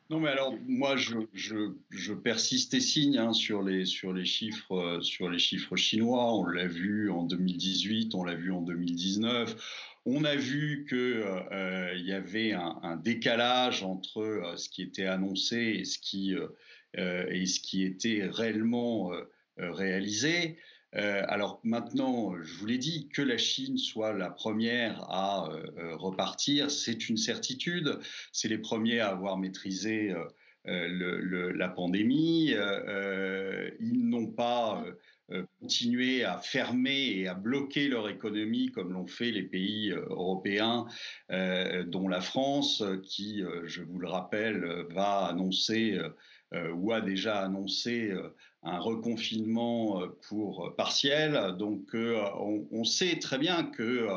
Non, 0.09 0.19
mais 0.19 0.29
alors, 0.29 0.57
moi, 0.65 0.95
je, 0.95 2.13
persiste 2.13 2.73
et 2.73 2.79
signe 2.79 3.19
hein, 3.19 3.31
sur, 3.31 3.61
les, 3.61 3.85
sur, 3.85 4.11
les 4.11 4.25
chiffres, 4.25 4.75
euh, 4.75 5.01
sur 5.01 5.29
les 5.29 5.37
chiffres 5.37 5.75
chinois. 5.75 6.33
On 6.33 6.45
l'a 6.45 6.65
vu 6.65 7.11
en 7.11 7.23
2018, 7.23 8.15
on 8.15 8.23
l'a 8.23 8.33
vu 8.33 8.51
en 8.51 8.61
2019. 8.61 9.55
On 10.05 10.23
a 10.23 10.35
vu 10.35 10.87
qu'il 10.89 10.97
euh, 10.97 11.93
y 11.97 12.11
avait 12.11 12.53
un, 12.53 12.95
décalage 13.03 13.83
entre 13.83 14.21
euh, 14.21 14.55
ce 14.57 14.67
qui 14.69 14.81
était 14.81 15.05
annoncé 15.05 15.57
et 15.79 15.85
ce 15.85 15.99
qui, 15.99 16.33
et 16.95 17.45
ce 17.45 17.59
qui 17.59 17.83
était 17.83 18.25
réellement 18.25 19.11
réalisé. 19.57 20.57
Euh, 20.95 21.23
alors 21.27 21.59
maintenant, 21.63 22.35
je 22.41 22.53
vous 22.55 22.65
l'ai 22.65 22.77
dit, 22.77 23.09
que 23.09 23.21
la 23.21 23.37
Chine 23.37 23.77
soit 23.77 24.13
la 24.13 24.29
première 24.29 25.03
à 25.09 25.49
euh, 25.49 25.65
euh, 25.77 25.95
repartir, 25.95 26.71
c'est 26.71 27.09
une 27.09 27.17
certitude. 27.17 27.99
C'est 28.31 28.47
les 28.47 28.57
premiers 28.57 28.99
à 28.99 29.09
avoir 29.09 29.37
maîtrisé 29.37 30.13
la 30.65 31.69
pandémie. 31.69 32.53
ils 33.79 34.09
n'ont 34.09 34.27
pas 34.27 34.83
continué 35.59 36.23
à 36.23 36.37
fermer 36.39 37.11
et 37.17 37.27
à 37.27 37.33
bloquer 37.35 37.87
leur 37.87 38.09
économie 38.09 38.71
comme 38.71 38.93
l'ont 38.93 39.07
fait 39.07 39.31
les 39.31 39.43
pays 39.43 39.91
européens, 39.91 40.85
dont 41.29 42.07
la 42.07 42.21
France, 42.21 42.83
qui, 43.03 43.43
je 43.63 43.83
vous 43.83 43.99
le 43.99 44.07
rappelle, 44.07 44.85
va 44.89 45.27
annoncer 45.27 45.97
ou 46.51 46.91
a 46.91 47.01
déjà 47.01 47.41
annoncé 47.41 48.11
un 48.63 48.79
reconfinement 48.79 50.01
euh, 50.01 50.07
pour 50.27 50.65
euh, 50.65 50.75
partiel. 50.75 51.55
Donc, 51.57 51.95
euh, 51.95 52.21
on, 52.71 52.83
sait 52.83 53.17
très 53.19 53.37
bien 53.37 53.63
que 53.63 54.07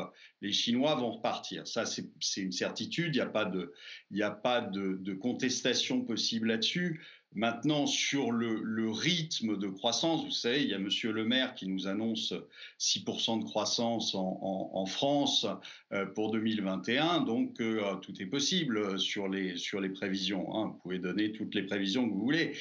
les 0.41 0.51
Chinois 0.51 0.95
vont 0.95 1.11
repartir. 1.11 1.67
Ça, 1.67 1.85
c'est 1.85 2.41
une 2.41 2.51
certitude. 2.51 3.15
Il 3.15 3.19
n'y 4.11 4.21
a 4.23 4.31
pas 4.31 4.61
de 4.61 5.13
contestation 5.13 6.01
possible 6.01 6.47
là-dessus. 6.47 7.01
Maintenant, 7.35 7.87
sur 7.87 8.31
le, 8.31 8.89
rythme 8.91 9.57
de 9.57 9.67
croissance, 9.67 10.23
vous 10.23 10.31
savez, 10.31 10.61
il 10.61 10.69
y 10.69 10.73
a 10.73 10.79
Monsieur 10.79 11.11
le 11.11 11.25
maire 11.25 11.55
qui 11.55 11.67
nous 11.67 11.87
annonce 11.87 12.33
6% 12.79 13.39
de 13.39 13.45
croissance 13.45 14.13
en, 14.15 14.85
France 14.85 15.47
euh, 15.93 16.05
pour 16.05 16.31
2021, 16.31 17.21
donc 17.21 17.59
euh, 17.61 17.95
tout 17.95 18.13
est 18.21 18.25
possible 18.25 18.99
sur 18.99 19.27
les, 19.27 19.55
sur 19.55 19.79
les 19.79 19.89
prévisions. 19.89 20.55
Hein. 20.55 20.67
Vous 20.67 20.79
pouvez 20.81 20.99
donner 20.99 21.31
toutes 21.31 21.55
les 21.55 21.63
prévisions 21.63 22.07
que 22.07 22.13
vous 22.13 22.21
voulez. 22.21 22.53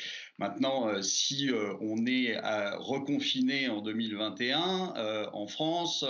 Maintenant, 0.43 0.89
euh, 0.89 1.03
si 1.03 1.51
on 1.81 2.05
est 2.05 2.37
reconfiné 2.77 3.69
en 3.69 3.81
2021 3.81 5.31
en 5.33 5.47
France, 5.47 6.05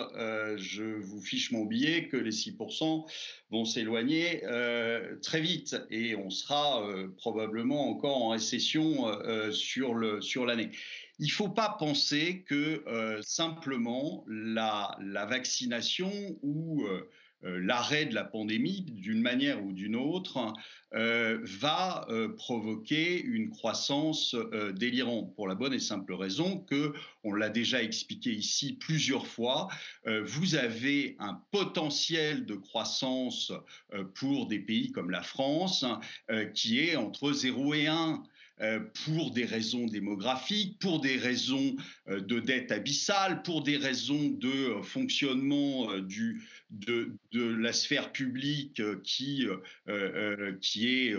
je 0.57 0.85
vous 1.01 1.21
fiche 1.21 1.53
mon 1.53 1.67
billet 1.67 2.09
que 2.09 2.17
les 2.17 2.31
6% 2.31 3.07
vont 3.51 3.65
s'éloigner 3.67 4.43
très 5.23 5.41
vite 5.41 5.77
et 5.91 6.17
on 6.17 6.31
sera 6.31 6.83
probablement 7.19 7.91
encore 7.91 8.23
en 8.23 8.29
récession 8.31 9.09
euh, 9.09 9.51
euh, 9.53 10.21
sur 10.21 10.47
l'année. 10.47 10.71
Il 11.19 11.27
ne 11.27 11.33
faut 11.33 11.49
pas 11.49 11.77
penser 11.79 12.45
que 12.47 12.83
euh, 12.87 13.21
simplement 13.23 14.25
la, 14.27 14.97
vaccination 15.29 16.11
ou 16.43 16.85
l'arrêt 17.43 18.07
de 18.07 18.15
la 18.15 18.25
pandémie, 18.25 18.83
d'une 18.83 19.21
manière 19.21 19.65
ou 19.65 19.73
d'une 19.73 19.97
autre, 19.97 20.53
va 20.93 22.07
provoquer 22.37 23.21
une 23.23 23.51
croissance 23.51 24.37
délirante. 24.75 25.35
Pour 25.35 25.49
la 25.49 25.55
bonne 25.55 25.73
et 25.73 25.79
simple 25.79 26.13
raison 26.13 26.59
que, 26.61 26.93
on 27.25 27.33
l'a 27.33 27.49
déjà 27.49 27.83
expliqué 27.83 28.31
ici 28.31 28.75
plusieurs 28.75 29.27
fois, 29.27 29.69
vous 30.07 30.55
avez 30.55 31.17
un 31.19 31.41
potentiel 31.51 32.47
de 32.47 32.55
croissance 32.55 33.53
pour 34.15 34.47
des 34.47 34.59
pays 34.59 34.93
comme 34.93 35.11
la 35.11 35.23
France 35.23 35.85
qui 36.55 36.81
est 36.81 36.97
entre 36.97 37.33
0 37.33 37.75
et 37.75 37.87
1. 37.87 38.23
Euh, 38.61 38.81
pour 39.07 39.31
des 39.31 39.45
raisons 39.45 39.87
démographiques, 39.87 40.79
pour 40.79 41.01
des 41.01 41.17
raisons 41.17 41.75
euh, 42.09 42.21
de 42.21 42.39
dette 42.39 42.71
abyssale, 42.71 43.43
pour 43.43 43.63
des 43.63 43.79
raisons 43.79 44.29
de 44.29 44.49
euh, 44.49 44.83
fonctionnement 44.83 45.97
du, 45.99 46.43
de, 46.71 47.17
de, 47.33 47.43
la 47.43 47.73
sphère 47.73 48.13
publique 48.13 48.81
qui, 49.03 49.47
qui 50.61 50.89
est 50.89 51.17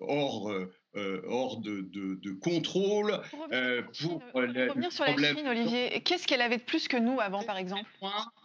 hors 0.00 0.52
hors 0.94 1.60
de, 1.60 1.80
de, 1.80 2.30
contrôle. 2.32 3.20
Pour 3.30 4.22
revenir, 4.32 4.92
sur 4.92 5.04
la 5.04 5.34
Chine, 5.34 5.48
Olivier, 5.48 6.00
qu'est-ce 6.04 6.26
qu'elle 6.26 6.42
avait 6.42 6.58
de 6.58 6.62
plus 6.62 6.88
que 6.88 6.96
nous 6.96 7.20
avant, 7.20 7.42
par 7.42 7.58
exemple? 7.58 7.88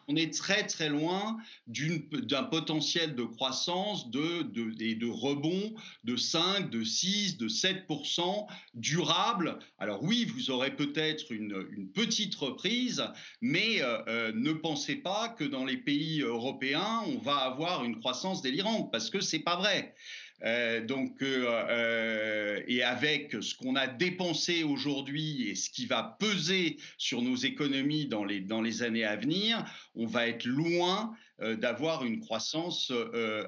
On 0.07 0.15
est 0.15 0.33
très 0.33 0.65
très 0.65 0.89
loin 0.89 1.37
d'un 1.67 2.43
potentiel 2.43 3.15
de 3.15 3.23
croissance 3.23 4.09
de, 4.09 4.43
de, 4.43 4.73
et 4.81 4.95
de 4.95 5.07
rebond 5.07 5.73
de 6.03 6.15
5, 6.15 6.69
de 6.69 6.83
6, 6.83 7.37
de 7.37 7.49
7% 7.49 8.47
durable. 8.73 9.59
Alors 9.79 10.03
oui, 10.03 10.25
vous 10.25 10.49
aurez 10.49 10.75
peut-être 10.75 11.31
une, 11.31 11.47
petite 11.93 12.35
reprise, 12.35 13.03
mais 13.41 13.81
euh, 13.81 14.01
euh, 14.07 14.31
ne 14.33 14.51
pensez 14.51 14.95
pas 14.95 15.29
que 15.29 15.43
dans 15.43 15.65
les 15.65 15.77
pays 15.77 16.21
européens, 16.21 17.01
on 17.07 17.17
va 17.17 17.37
avoir 17.37 17.83
une 17.83 17.99
croissance 17.99 18.41
délirante, 18.41 18.91
parce 18.91 19.09
que 19.09 19.19
c'est 19.19 19.39
pas 19.39 19.55
vrai. 19.55 19.95
Euh, 20.43 20.85
donc, 20.85 21.21
euh, 21.21 21.45
euh, 21.69 22.61
et 22.67 22.83
avec 22.83 23.35
ce 23.41 23.55
qu'on 23.55 23.75
a 23.75 23.87
dépensé 23.87 24.63
aujourd'hui 24.63 25.49
et 25.49 25.55
ce 25.55 25.69
qui 25.69 25.85
va 25.85 26.03
peser 26.19 26.77
sur 26.97 27.21
nos 27.21 27.35
économies 27.35 28.05
dans 28.05 28.23
les, 28.23 28.39
dans 28.39 28.61
les 28.61 28.83
années 28.83 29.03
à 29.03 29.15
venir, 29.15 29.63
on 29.95 30.05
va 30.05 30.27
être 30.27 30.45
loin 30.45 31.15
d'avoir 31.39 32.03
une 32.03 32.19
croissance 32.19 32.91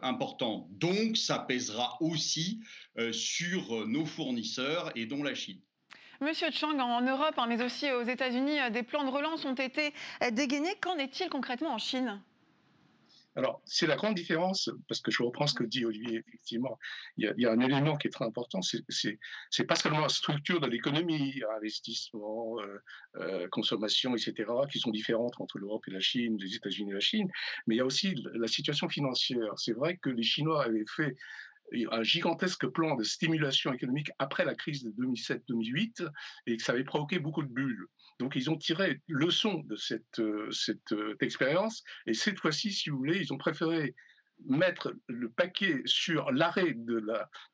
importante. 0.03 0.67
Donc, 0.77 1.17
ça 1.17 1.39
pèsera 1.39 1.98
aussi 2.01 2.62
sur 3.12 3.88
nos 3.88 4.05
fournisseurs 4.05 4.91
et 4.96 5.08
dont 5.08 5.24
la 5.24 5.34
Chine. 5.34 5.60
Monsieur 6.22 6.51
Chang, 6.51 6.77
en 6.77 7.01
Europe, 7.01 7.34
hein, 7.38 7.48
mais 7.50 7.63
aussi 7.63 7.91
aux 7.91 8.03
États-Unis, 8.03 8.58
des 8.72 8.84
plans 8.84 9.05
de 9.05 9.10
relance 9.10 9.43
ont 9.46 9.55
été 9.55 9.91
dégainés. 10.31 10.75
Qu'en 10.79 10.98
est-il 10.98 11.29
concrètement 11.29 11.74
en 11.74 11.79
Chine? 11.79 12.22
Alors, 13.39 13.62
c'est 13.63 13.88
la 13.88 13.96
grande 13.96 14.15
différence, 14.15 14.69
parce 14.89 15.00
que 15.00 15.12
je 15.12 15.24
reprends 15.24 15.48
ce 15.48 15.53
que 15.53 15.63
dit 15.63 15.86
Olivier, 15.86 16.17
effectivement, 16.27 16.77
il 17.15 17.34
y 17.38 17.46
a, 17.46 17.51
un 17.51 17.60
élément 17.62 17.96
qui 17.96 18.08
est 18.08 18.12
très 18.12 18.25
important, 18.25 18.60
c'est 18.62 19.63
pas 19.63 19.75
seulement 19.75 20.01
la 20.01 20.10
structure 20.10 20.60
de 20.60 20.67
l'économie, 20.67 21.41
investissement, 21.55 22.60
euh, 22.60 22.79
euh, 23.15 23.48
consommation, 23.48 24.13
etc., 24.13 24.51
qui 24.69 24.79
sont 24.79 24.91
différentes 24.91 25.39
entre 25.39 25.58
l'Europe 25.58 25.88
et 25.88 25.91
la 25.91 26.01
Chine, 26.01 26.38
les 26.38 26.53
États-Unis 26.53 26.91
et 26.91 26.96
la 26.96 27.00
Chine, 27.00 27.29
mais 27.65 27.75
il 27.75 27.77
y 27.77 27.81
a 27.81 27.86
aussi 27.86 28.13
la 28.34 28.48
situation 28.48 28.89
financière. 28.89 29.53
C'est 29.55 29.74
vrai 29.74 29.96
que 29.96 30.10
les 30.10 30.24
Chinois 30.24 30.65
avaient 30.65 30.86
fait 30.93 31.15
un 31.91 32.03
gigantesque 32.03 32.67
plan 32.67 32.95
de 32.95 33.03
stimulation 33.03 33.73
économique 33.73 34.11
après 34.19 34.45
la 34.45 34.55
crise 34.55 34.83
de 34.83 34.91
2007-2008 34.91 36.07
et 36.47 36.57
que 36.57 36.63
ça 36.63 36.73
avait 36.73 36.83
provoqué 36.83 37.19
beaucoup 37.19 37.43
de 37.43 37.51
bulles. 37.51 37.85
Donc 38.19 38.35
ils 38.35 38.49
ont 38.49 38.57
tiré 38.57 39.01
leçon 39.07 39.63
de 39.65 39.75
cette, 39.75 40.19
euh, 40.19 40.49
cette 40.51 40.91
euh, 40.91 41.15
expérience 41.21 41.83
et 42.05 42.13
cette 42.13 42.39
fois-ci, 42.39 42.71
si 42.71 42.89
vous 42.89 42.97
voulez, 42.97 43.19
ils 43.19 43.33
ont 43.33 43.38
préféré 43.38 43.95
mettre 44.45 44.93
le 45.07 45.29
paquet 45.29 45.81
sur 45.85 46.31
l'arrêt 46.31 46.73
de 46.73 47.05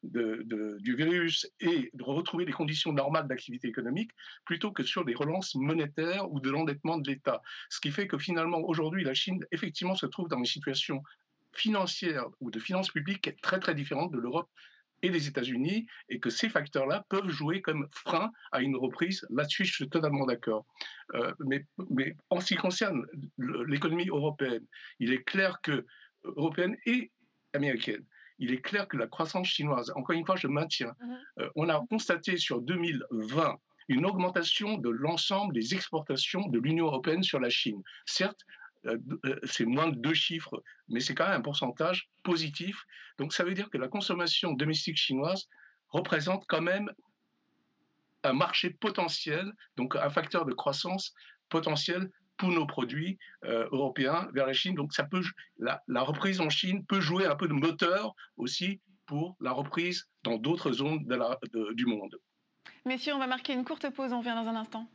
de, 0.03 0.77
du 0.79 0.95
virus 0.95 1.48
et 1.60 1.89
de 1.93 2.03
retrouver 2.03 2.45
les 2.45 2.51
conditions 2.51 2.93
normales 2.93 3.27
d'activité 3.27 3.67
économique 3.67 4.12
plutôt 4.45 4.72
que 4.72 4.84
sur 4.84 5.03
des 5.03 5.15
relances 5.15 5.55
monétaires 5.55 6.31
ou 6.31 6.39
de 6.39 6.50
l'endettement 6.50 6.98
de 6.98 7.10
l'État. 7.10 7.41
Ce 7.69 7.79
qui 7.79 7.91
fait 7.91 8.07
que 8.07 8.17
finalement, 8.17 8.60
aujourd'hui, 8.60 9.03
la 9.03 9.13
Chine, 9.13 9.43
effectivement, 9.51 9.95
se 9.95 10.05
trouve 10.05 10.27
dans 10.27 10.38
une 10.38 10.45
situation 10.45 11.01
financière 11.55 12.25
ou 12.39 12.51
de 12.51 12.59
finances 12.59 12.91
publiques 12.91 13.29
très 13.41 13.59
très 13.59 13.75
différente 13.75 14.12
de 14.12 14.19
l'Europe 14.19 14.50
et 15.01 15.09
des 15.09 15.27
États-Unis, 15.27 15.88
et 16.09 16.19
que 16.19 16.29
ces 16.29 16.50
facteurs-là 16.50 17.05
peuvent 17.09 17.29
jouer 17.29 17.62
comme 17.62 17.88
frein 17.91 18.31
à 18.51 18.62
une 18.62 18.75
reprise. 18.75 19.25
Là-dessus, 19.29 19.65
je 19.65 19.74
suis 19.74 19.89
totalement 19.89 20.25
d'accord. 20.25 20.65
Euh, 21.13 21.33
mais, 21.39 21.65
mais 21.89 22.15
en 22.29 22.39
ce 22.39 22.47
qui 22.47 22.55
concerne 22.55 23.05
l'économie 23.38 24.07
européenne, 24.07 24.65
il 25.00 25.13
est 25.13 25.24
clair 25.24 25.62
que 25.62 25.85
européenne 26.24 26.75
et 26.85 27.12
américaine. 27.53 28.03
Il 28.39 28.51
est 28.51 28.62
clair 28.62 28.88
que 28.88 28.97
la 28.97 29.07
croissance 29.07 29.47
chinoise, 29.47 29.91
encore 29.95 30.15
une 30.15 30.25
fois, 30.25 30.35
je 30.35 30.47
maintiens, 30.47 30.93
mhm. 31.00 31.17
euh, 31.39 31.50
on 31.55 31.69
a 31.69 31.85
constaté 31.89 32.38
sur 32.38 32.62
2020 32.62 33.57
une 33.88 34.05
augmentation 34.05 34.77
de 34.77 34.89
l'ensemble 34.89 35.53
des 35.53 35.75
exportations 35.75 36.47
de 36.47 36.59
l'Union 36.59 36.88
européenne 36.88 37.21
sur 37.21 37.39
la 37.39 37.50
Chine. 37.50 37.81
Certes, 38.05 38.41
c'est 39.44 39.65
moins 39.65 39.89
de 39.89 39.96
deux 39.96 40.13
chiffres, 40.13 40.62
mais 40.88 41.00
c'est 41.00 41.15
quand 41.15 41.25
même 41.25 41.39
un 41.39 41.42
pourcentage 41.42 42.10
positif. 42.24 42.84
Donc 43.18 43.34
ça 43.34 43.44
veut 43.44 43.54
dire 43.54 43.70
que 43.70 43.77
la 43.77 43.88
consommation 43.88 44.54
domestique 44.54 44.98
chinoise 44.98 45.48
représente 45.89 46.46
quand 46.48 46.62
même 46.62 46.89
un 48.24 48.34
marché 48.34 48.72
potentiel, 48.72 49.51
donc 49.77 49.96
un 49.96 50.10
facteur 50.10 50.46
de 50.46 50.54
croissance 50.54 51.13
potentiel 51.50 52.10
pour 52.38 52.50
nos 52.50 52.65
produits 52.65 53.18
euh, 53.46 53.68
européens 53.72 54.27
vers 54.34 54.46
la 54.46 54.54
Chine. 54.54 54.75
Donc 54.75 54.94
ça 54.94 55.04
peut, 55.04 55.22
la, 55.58 55.82
reprise 56.01 56.42
en 56.42 56.50
Chine 56.50 56.86
peut 56.86 57.00
jouer 57.00 57.25
un 57.25 57.36
peu 57.36 57.48
de 57.48 57.54
moteur 57.54 58.13
aussi 58.38 58.82
pour 59.06 59.38
la 59.39 59.51
reprise 59.51 60.10
dans 60.24 60.38
d'autres 60.38 60.72
zones 60.72 61.06
du 61.74 61.86
monde. 61.86 62.15
Messieurs, 62.86 63.13
on 63.13 63.20
va 63.20 63.27
marquer 63.27 63.54
une 63.54 63.63
courte 63.63 63.89
pause, 63.92 64.12
on 64.13 64.20
revient 64.20 64.36
dans 64.36 64.50
un 64.50 64.56
instant. 64.56 64.88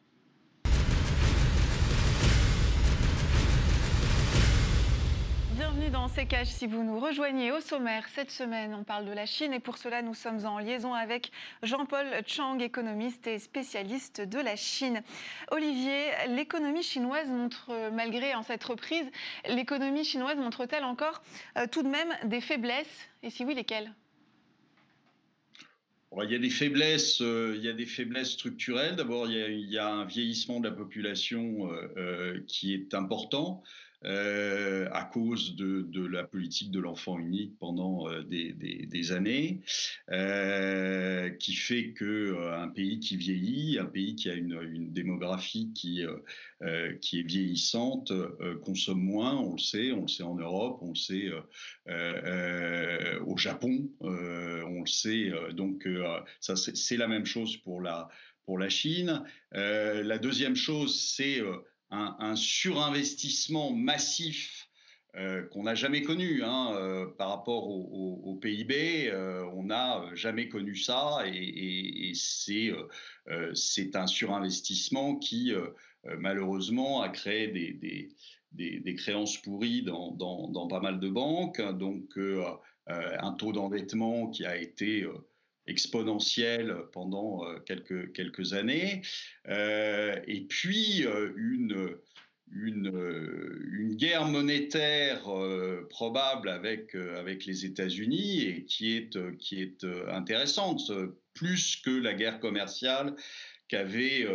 Bienvenue 5.81 5.99
dans 5.99 6.09
C'est 6.09 6.27
Cash. 6.27 6.49
Si 6.49 6.67
vous 6.67 6.85
nous 6.85 7.01
rejoignez 7.01 7.53
au 7.53 7.61
sommaire, 7.61 8.07
cette 8.15 8.31
semaine, 8.31 8.75
on 8.75 8.85
parle 8.85 9.07
de 9.07 9.13
la 9.13 9.25
Chine 9.25 9.55
et 9.55 9.61
pour 9.61 9.79
cela, 9.79 10.03
nous 10.03 10.13
sommes 10.13 10.45
en 10.45 10.59
liaison 10.59 10.93
avec 10.93 11.33
Jean-Paul 11.63 12.07
Chang, 12.27 12.59
économiste 12.61 13.27
et 13.27 13.39
spécialiste 13.39 14.21
de 14.21 14.39
la 14.39 14.57
Chine. 14.57 15.03
Olivier, 15.51 16.11
l'économie 16.29 16.83
chinoise 16.83 17.29
montre, 17.29 17.71
malgré 17.95 18.35
en 18.35 18.43
cette 18.43 18.63
reprise, 18.63 19.07
l'économie 19.49 20.05
chinoise 20.05 20.37
montre-t-elle 20.37 20.85
encore 20.85 21.23
euh, 21.57 21.65
tout 21.67 21.83
de 21.83 21.89
même 21.89 22.13
des 22.25 22.43
faiblesses? 22.43 23.09
Et 23.23 23.31
si 23.31 23.47
oui, 23.47 23.55
lesquelles? 23.55 23.91
Il 26.23 26.31
y 26.31 26.35
a 26.35 26.39
des 26.39 26.51
faiblesses, 26.51 27.23
euh, 27.23 27.55
il 27.57 27.65
y 27.65 27.71
a 27.71 27.73
des 27.73 27.87
faiblesses 27.87 28.33
structurelles. 28.33 28.97
D'abord, 28.97 29.31
il, 29.31 29.71
y 29.71 29.79
a 29.79 29.89
un 29.89 30.05
vieillissement 30.05 30.61
de 30.61 30.69
la 30.69 30.75
population 30.75 31.73
euh, 31.73 32.45
qui 32.47 32.75
est 32.75 32.93
important. 32.93 33.63
Euh, 34.07 34.89
à 34.93 35.05
cause 35.05 35.57
de, 35.57 36.07
la 36.07 36.25
politique 36.25 36.71
de 36.71 36.81
l'enfant 36.81 37.19
unique 37.19 37.59
pendant 37.59 38.09
euh, 38.09 38.23
des, 38.23 39.13
années, 39.13 39.61
euh, 40.11 41.29
qui 41.29 41.53
fait 41.53 41.93
que 41.93 42.51
un 42.55 42.69
pays 42.69 42.99
qui 43.01 43.17
vieillit, 43.17 43.79
un 43.79 43.85
pays 43.85 44.17
qui 44.17 44.31
a 44.31 44.35
une, 44.35 44.91
démographie 44.93 45.73
qui, 45.75 46.03
est 46.03 47.23
vieillissante, 47.23 48.13
consomme 48.63 49.03
moins. 49.03 49.37
On 49.37 49.53
le 49.53 49.59
sait, 49.59 49.93
on 49.93 50.03
le 50.03 50.09
sait 50.09 50.23
en 50.23 50.35
Europe, 50.35 50.79
on 50.81 50.91
le 50.91 50.95
sait 50.95 51.29
au 53.27 53.37
Japon, 53.37 53.91
on 54.01 54.81
le 54.81 54.87
sait. 54.87 55.31
donc 55.53 55.87
c'est 56.41 56.97
la 56.97 57.09
même 57.09 57.27
chose 57.27 57.57
pour 57.59 57.81
la 57.83 58.09
Chine. 58.69 59.25
la 59.53 60.19
deuxième 60.19 60.57
chose, 60.57 60.99
c'est 60.99 61.41
un, 61.91 62.37
surinvestissement 62.37 63.73
massif 63.73 64.69
euh, 65.17 65.43
qu'on 65.49 65.65
n'a 65.65 65.75
jamais 65.75 66.03
connu 66.03 66.45
hein, 66.45 66.73
euh, 66.75 67.07
par 67.07 67.31
rapport 67.31 67.69
au, 67.69 68.39
PIB. 68.41 69.09
Euh, 69.09 69.45
on 69.55 69.65
n'a 69.65 70.05
jamais 70.15 70.49
connu 70.49 70.77
ça 70.77 71.25
et, 71.27 72.13
c'est 72.15 73.97
un 73.97 74.07
surinvestissement 74.07 75.17
qui 75.17 75.53
malheureusement 76.19 77.03
a 77.03 77.09
créé 77.09 77.49
des, 77.49 78.95
créances 78.97 79.37
pourries 79.39 79.83
dans, 79.83 80.69
pas 80.69 80.81
mal 80.81 81.01
de 81.01 81.09
banques. 81.09 81.61
Donc 81.61 82.19
un 82.87 83.33
taux 83.33 83.53
d'endettement 83.53 84.29
qui 84.29 84.45
a 84.45 84.57
été 84.57 85.07
exponentielle 85.71 86.77
pendant 86.93 87.45
euh, 87.45 87.59
quelques, 87.61 88.13
quelques 88.13 88.53
années, 88.53 89.03
euh, 89.49 90.17
et 90.27 90.43
puis 90.43 91.07
euh, 91.07 91.33
une, 91.37 91.97
une, 92.53 93.95
guerre 93.95 94.27
monétaire 94.27 95.23
probable 95.91 96.49
avec, 96.49 96.95
avec 96.95 97.45
les 97.45 97.67
États-Unis 97.67 98.43
et 98.43 98.65
qui 98.65 98.97
est, 98.97 99.37
qui 99.39 99.61
est 99.61 99.85
intéressante, 100.09 100.91
plus 101.35 101.77
que 101.77 101.91
la 101.91 102.15
guerre 102.15 102.41
commerciale 102.41 103.15
qu'avait 103.69 104.27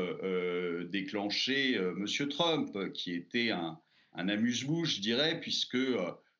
déclenché 0.92 1.74
M. 1.74 2.06
Trump, 2.30 2.94
qui 2.94 3.14
était 3.14 3.50
un, 3.50 3.80
un 4.14 4.30
amuse-bouche, 4.30 4.98
je 4.98 5.02
dirais, 5.02 5.40
puisque 5.42 5.78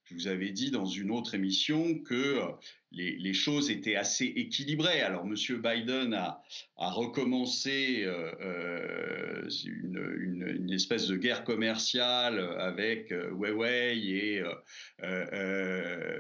je 0.06 0.14
vous 0.14 0.28
avais 0.28 0.52
dit 0.52 0.70
dans 0.70 0.86
une 0.86 1.10
autre 1.10 1.34
émission 1.34 1.98
que 2.00 2.40
euh, 2.40 2.52
les, 2.92 3.34
choses 3.34 3.72
étaient 3.72 3.96
assez 3.96 4.26
équilibrées. 4.26 5.02
Alors, 5.02 5.26
M. 5.26 5.34
Biden 5.62 6.14
a, 6.14 6.42
recommencé 6.78 8.04
euh, 8.04 8.32
euh, 8.40 9.50
une, 9.66 10.72
espèce 10.72 11.08
de 11.08 11.16
guerre 11.16 11.44
commerciale 11.44 12.40
avec 12.60 13.12
Huawei, 13.12 13.98
et, 13.98 14.44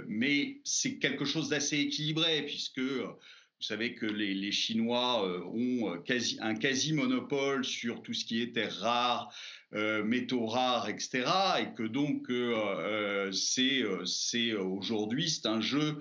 mais 0.08 0.58
c'est 0.63 0.98
quelque 0.98 1.26
chose 1.26 1.50
d'assez 1.50 1.78
équilibré 1.78 2.43
puisque 2.43 2.82
vous 3.60 3.65
savez 3.65 3.96
que 3.96 4.06
les, 4.06 4.52
Chinois 4.52 5.26
ont 5.48 5.98
quasi, 6.06 6.38
un 6.41 6.56
quasi-monopole 6.56 7.63
sur 7.63 8.04
tout 8.04 8.13
ce 8.13 8.26
qui 8.26 8.41
est 8.41 8.54
terres 8.54 8.80
rares, 8.80 9.34
euh, 9.76 10.06
métaux 10.06 10.46
rares, 10.46 10.88
etc. 10.88 11.26
Et 11.60 11.74
que 11.76 11.84
donc 11.84 12.30
euh, 12.30 12.54
euh, 12.56 13.32
c'est 13.34 14.54
aujourd'hui 14.54 15.30
c'est 15.30 15.48
un 15.48 15.60
jeu 15.60 16.00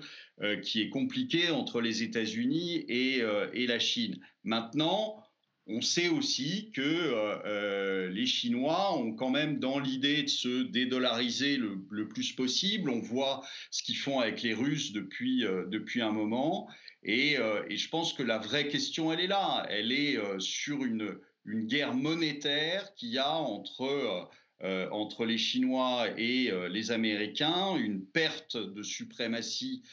qui 0.63 0.81
est 0.81 0.89
compliqué 0.89 1.49
entre 1.49 1.79
les 1.79 2.03
États-Unis 2.03 2.85
et, 2.89 3.21
et, 3.53 3.67
la 3.67 3.79
Chine. 3.79 4.19
Maintenant, 4.43 5.24
on 5.67 5.81
sait 5.81 6.09
aussi 6.09 6.71
que 6.71 8.07
les 8.09 8.25
Chinois 8.25 8.97
ont 8.97 9.13
quand 9.13 9.31
même 9.31 9.59
dans 9.59 9.79
l'idée 9.79 10.23
de 10.23 10.29
se 10.29 10.63
dédollariser 10.63 11.57
le, 11.57 12.07
plus 12.07 12.33
possible. 12.33 12.89
On 12.89 12.99
voit 12.99 13.41
ce 13.71 13.81
qu'ils 13.81 13.97
font 13.97 14.19
avec 14.19 14.43
les 14.43 14.53
Russes 14.53 14.93
depuis, 14.93 15.43
depuis 15.67 16.01
un 16.01 16.11
moment. 16.11 16.69
Et, 17.03 17.37
je 17.69 17.89
pense 17.89 18.13
que 18.13 18.21
la 18.21 18.37
vraie 18.37 18.67
question, 18.67 19.11
elle 19.11 19.21
est 19.21 19.27
là. 19.27 19.65
Elle 19.69 19.91
est 19.91 20.19
sur 20.39 20.85
une, 20.85 21.17
une 21.45 21.67
guerre 21.67 21.93
monétaire 21.93 22.93
qu'il 22.95 23.09
y 23.09 23.17
a 23.17 23.35
entre, 23.35 23.81
euh, 23.83 24.23
euh, 24.63 24.89
entre 24.91 25.25
les 25.25 25.37
Chinois 25.37 26.07
et 26.17 26.51
euh, 26.51 26.67
les 26.67 26.91
Américains, 26.91 27.75
une 27.77 28.05
perte 28.05 28.57
de 28.57 28.83
suprématie 28.83 29.83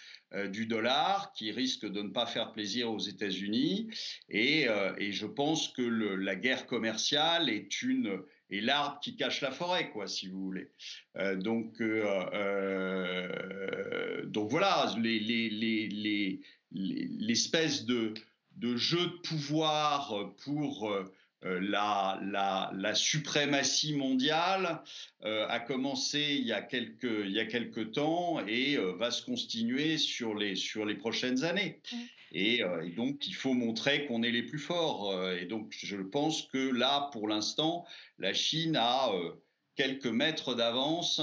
du 0.50 0.66
dollar 0.66 1.32
qui 1.32 1.52
risque 1.52 1.86
de 1.86 2.02
ne 2.02 2.08
pas 2.08 2.26
faire 2.26 2.52
plaisir 2.52 2.90
aux 2.90 2.98
États-Unis. 2.98 3.88
Et, 4.28 4.66
et, 4.98 5.12
je 5.12 5.26
pense 5.26 5.68
que 5.68 5.82
la 5.82 6.36
guerre 6.36 6.66
commerciale 6.66 7.48
est 7.48 7.82
une 7.82 8.20
l'arbre 8.50 9.00
qui 9.00 9.16
cache 9.16 9.40
la 9.40 9.50
forêt, 9.50 9.88
quoi, 9.90 10.06
si 10.06 10.28
vous 10.28 10.42
voulez. 10.42 10.68
donc, 11.36 11.82
donc 14.26 14.50
voilà, 14.50 14.94
l'espèce 14.98 17.86
les, 17.86 17.88
les, 17.88 17.90
de, 17.94 18.14
de 18.56 18.76
jeu 18.76 19.06
de 19.06 19.20
pouvoir 19.22 20.34
pour 20.44 20.92
euh, 21.44 21.58
la, 21.60 22.20
la, 22.72 22.94
suprématie 22.94 23.94
mondiale 23.94 24.82
euh, 25.24 25.46
a 25.48 25.58
commencé 25.58 26.36
il 26.38 26.46
y 26.46 26.52
a 26.52 26.62
quelques, 26.62 27.24
il 27.24 27.32
y 27.32 27.40
a 27.40 27.46
quelques 27.46 27.92
temps 27.92 28.38
et 28.46 28.76
euh, 28.76 28.92
va 28.92 29.10
se 29.10 29.24
continuer 29.24 29.98
sur 29.98 30.36
les, 30.36 30.54
sur 30.54 30.84
les 30.84 30.94
prochaines 30.94 31.42
années. 31.42 31.80
Et, 32.34 32.62
donc, 32.96 33.26
il 33.26 33.34
faut 33.34 33.52
montrer 33.52 34.06
qu'on 34.06 34.22
est 34.22 34.30
les 34.30 34.44
plus 34.44 34.58
forts. 34.58 35.12
et 35.32 35.44
donc, 35.44 35.74
je 35.76 35.98
pense 35.98 36.42
que 36.42 36.70
là, 36.70 37.10
pour 37.12 37.28
l'instant, 37.28 37.84
la 38.18 38.32
Chine 38.32 38.74
a 38.74 39.10
quelques 39.76 40.06
mètres 40.06 40.54
d'avance 40.54 41.20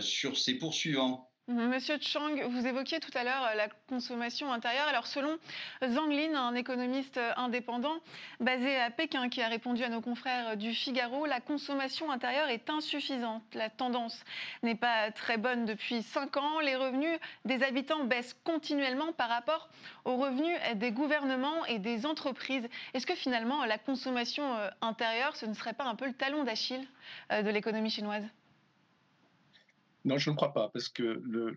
sur 0.00 0.38
ses 0.38 0.54
poursuivants. 0.54 1.29
Monsieur 1.52 1.98
Chang, 2.00 2.36
vous 2.48 2.68
évoquiez 2.68 3.00
tout 3.00 3.10
à 3.12 3.24
l'heure 3.24 3.42
euh, 3.42 3.56
la 3.56 3.66
consommation 3.88 4.52
intérieure. 4.52 4.86
Alors 4.86 5.08
selon 5.08 5.36
Zhang 5.82 6.08
Lin, 6.12 6.36
un 6.36 6.54
économiste 6.54 7.16
euh, 7.16 7.32
indépendant 7.36 7.96
basé 8.38 8.76
à 8.76 8.88
Pékin 8.90 9.28
qui 9.28 9.42
a 9.42 9.48
répondu 9.48 9.82
à 9.82 9.88
nos 9.88 10.00
confrères 10.00 10.56
du 10.56 10.72
Figaro, 10.72 11.26
la 11.26 11.40
consommation 11.40 12.12
intérieure 12.12 12.48
est 12.50 12.70
insuffisante. 12.70 13.42
La 13.54 13.68
tendance 13.68 14.22
n'est 14.62 14.76
pas 14.76 15.10
très 15.10 15.38
bonne 15.38 15.64
depuis 15.64 16.04
5 16.04 16.36
ans. 16.36 16.60
Les 16.60 16.76
revenus 16.76 17.18
des 17.44 17.64
habitants 17.64 18.04
baissent 18.04 18.36
continuellement 18.44 19.12
par 19.12 19.28
rapport 19.28 19.70
aux 20.04 20.18
revenus 20.18 20.56
des 20.76 20.92
gouvernements 20.92 21.64
et 21.66 21.80
des 21.80 22.06
entreprises. 22.06 22.68
Est-ce 22.94 23.06
que 23.06 23.16
finalement 23.16 23.64
la 23.64 23.78
consommation 23.78 24.54
euh, 24.54 24.70
intérieure, 24.82 25.34
ce 25.34 25.46
ne 25.46 25.54
serait 25.54 25.72
pas 25.72 25.84
un 25.84 25.96
peu 25.96 26.06
le 26.06 26.14
talon 26.14 26.44
d'Achille 26.44 26.86
de 27.30 27.50
l'économie 27.50 27.90
chinoise? 27.90 28.24
Non, 30.04 30.18
je 30.18 30.30
ne 30.30 30.36
crois 30.36 30.52
pas, 30.52 30.70
parce 30.72 30.88
que 30.88 31.02
le, 31.02 31.56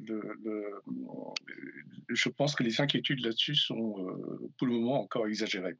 je 2.09 2.29
pense 2.29 2.55
que 2.55 2.63
les 2.63 2.81
inquiétudes 2.81 3.23
là-dessus 3.23 3.55
sont 3.55 3.95
euh, 3.99 4.51
pour 4.57 4.67
le 4.67 4.73
moment 4.73 5.01
encore 5.01 5.27
exagérées. 5.27 5.77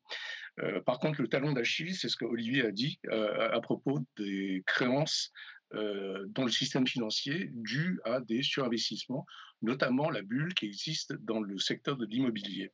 Euh, 0.60 0.82
par 0.82 1.00
contre, 1.00 1.22
le 1.22 1.28
talon 1.28 1.52
d'Achille, 1.52 1.96
c'est 1.96 2.10
ce 2.10 2.16
que 2.16 2.26
Olivier 2.26 2.66
a 2.66 2.72
dit 2.72 3.00
euh, 3.08 3.52
à 3.52 3.60
propos 3.60 4.00
des 4.18 4.64
créances 4.66 5.32
dans 5.74 6.44
le 6.44 6.52
système 6.52 6.86
financier 6.86 7.50
dû 7.52 8.00
à 8.06 8.20
des 8.20 8.44
surinvestissements 8.44 9.26
notamment 9.64 10.10
la 10.10 10.22
bulle 10.22 10.54
qui 10.54 10.66
existe 10.66 11.14
dans 11.24 11.40
le 11.40 11.58
secteur 11.58 11.98
de 11.98 12.06
l'immobilier. 12.06 12.72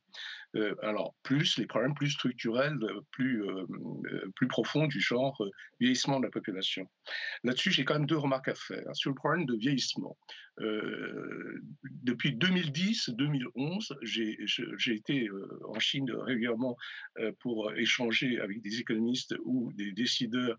Euh, 0.56 0.74
alors, 0.82 1.14
plus 1.22 1.58
les 1.58 1.66
problèmes 1.66 1.94
plus 1.94 2.10
structurels, 2.10 2.78
plus, 3.12 3.44
euh, 3.44 3.64
euh, 4.06 4.32
plus 4.34 4.48
profonds 4.48 4.86
du 4.88 5.00
genre 5.00 5.40
vieillissement 5.78 6.18
de 6.18 6.24
la 6.24 6.30
population. 6.30 6.86
Là-dessus, 7.44 7.70
j'ai 7.70 7.84
quand 7.84 7.94
même 7.94 8.06
deux 8.06 8.16
remarques 8.16 8.48
à 8.48 8.54
faire. 8.54 8.84
Sur 8.94 9.10
le 9.10 9.14
problème 9.14 9.46
de 9.46 9.54
vieillissement, 9.54 10.16
depuis 12.02 12.32
2010-2011, 12.32 13.94
j'ai 14.02 14.94
été 14.94 15.28
en 15.64 15.78
Chine 15.78 16.10
régulièrement 16.10 16.76
pour 17.38 17.72
échanger 17.72 18.38
avec 18.40 18.60
des 18.60 18.78
économistes 18.78 19.34
ou 19.44 19.72
des 19.72 19.92
décideurs 19.92 20.58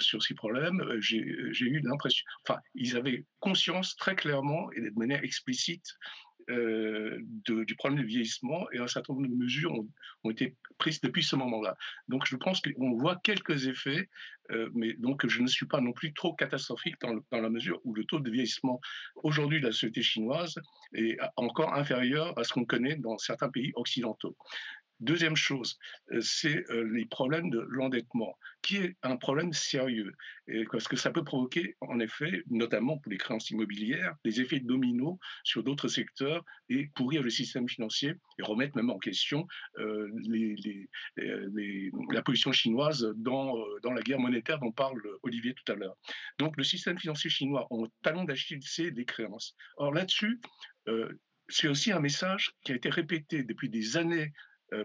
sur 0.00 0.20
ces 0.20 0.34
problèmes. 0.34 0.82
J'ai 0.98 1.18
eu 1.20 1.80
l'impression, 1.80 2.24
enfin, 2.46 2.58
ils 2.74 2.96
avaient 2.96 3.24
conscience 3.38 3.94
très 3.94 4.16
clairement 4.16 4.72
et 4.72 4.80
de 4.80 4.90
manière 4.96 5.22
explicite 5.22 5.65
euh, 6.48 7.18
du 7.44 7.74
problème 7.74 8.00
du 8.00 8.06
vieillissement 8.06 8.70
et 8.70 8.78
un 8.78 8.86
certain 8.86 9.14
nombre 9.14 9.26
de 9.26 9.34
mesures 9.34 9.72
ont, 10.22 10.30
été 10.30 10.56
prises 10.78 11.00
depuis 11.00 11.24
ce 11.24 11.34
moment-là. 11.36 11.76
Donc 12.08 12.24
je 12.26 12.36
pense 12.36 12.60
qu'on 12.60 12.96
voit 12.96 13.16
quelques 13.16 13.66
effets, 13.66 14.08
euh, 14.50 14.70
mais 14.74 14.94
donc 14.94 15.26
je 15.26 15.42
ne 15.42 15.48
suis 15.48 15.66
pas 15.66 15.80
non 15.80 15.92
plus 15.92 16.12
trop 16.14 16.34
catastrophique 16.34 17.00
dans, 17.00 17.14
dans 17.32 17.40
la 17.40 17.50
mesure 17.50 17.80
où 17.84 17.94
le 17.94 18.04
taux 18.04 18.20
de 18.20 18.30
vieillissement 18.30 18.80
aujourd'hui 19.16 19.60
de 19.60 19.66
la 19.66 19.72
société 19.72 20.02
chinoise 20.02 20.54
est 20.94 21.16
encore 21.36 21.74
inférieur 21.74 22.38
à 22.38 22.44
ce 22.44 22.52
qu'on 22.52 22.64
connaît 22.64 22.96
dans 22.96 23.18
certains 23.18 23.50
pays 23.50 23.72
occidentaux. 23.74 24.36
Deuxième 25.00 25.36
chose, 25.36 25.78
euh, 26.12 26.20
c'est 26.22 26.64
euh, 26.70 26.88
les 26.90 27.04
problèmes 27.04 27.50
de 27.50 27.60
l'endettement, 27.68 28.38
qui 28.62 28.78
est 28.78 28.96
un 29.02 29.16
problème 29.16 29.52
sérieux, 29.52 30.12
parce 30.72 30.88
que 30.88 30.96
ça 30.96 31.10
peut 31.10 31.22
provoquer, 31.22 31.76
en 31.80 32.00
effet, 32.00 32.42
notamment 32.48 32.98
pour 32.98 33.10
les 33.10 33.18
créances 33.18 33.50
immobilières, 33.50 34.14
des 34.24 34.40
effets 34.40 34.60
dominos 34.60 35.18
sur 35.44 35.62
d'autres 35.62 35.88
secteurs 35.88 36.44
et 36.68 36.86
pourrir 36.94 37.22
le 37.22 37.30
système 37.30 37.68
financier 37.68 38.14
et 38.38 38.42
remettre 38.42 38.76
même 38.76 38.90
en 38.90 38.98
question 38.98 39.46
euh, 39.78 40.08
la 41.16 42.22
position 42.22 42.52
chinoise 42.52 43.06
dans, 43.16 43.54
la 43.84 44.02
guerre 44.02 44.20
monétaire 44.20 44.58
dont 44.60 44.72
parle 44.72 45.00
Olivier 45.22 45.54
tout 45.54 45.70
à 45.72 45.74
l'heure. 45.74 45.96
Donc 46.38 46.56
le 46.56 46.64
système 46.64 46.98
financier 46.98 47.28
chinois, 47.28 47.66
en 47.70 47.86
talon 48.02 48.24
d'Achille, 48.24 48.62
c'est 48.62 48.90
les 48.90 49.04
créances. 49.04 49.54
Or 49.76 49.92
là-dessus, 49.92 50.40
c'est 51.48 51.68
aussi 51.68 51.92
un 51.92 52.00
message 52.00 52.52
qui 52.64 52.72
a 52.72 52.76
été 52.76 52.88
répété 52.88 53.42
depuis 53.42 53.68
des 53.68 53.96
années 53.96 54.32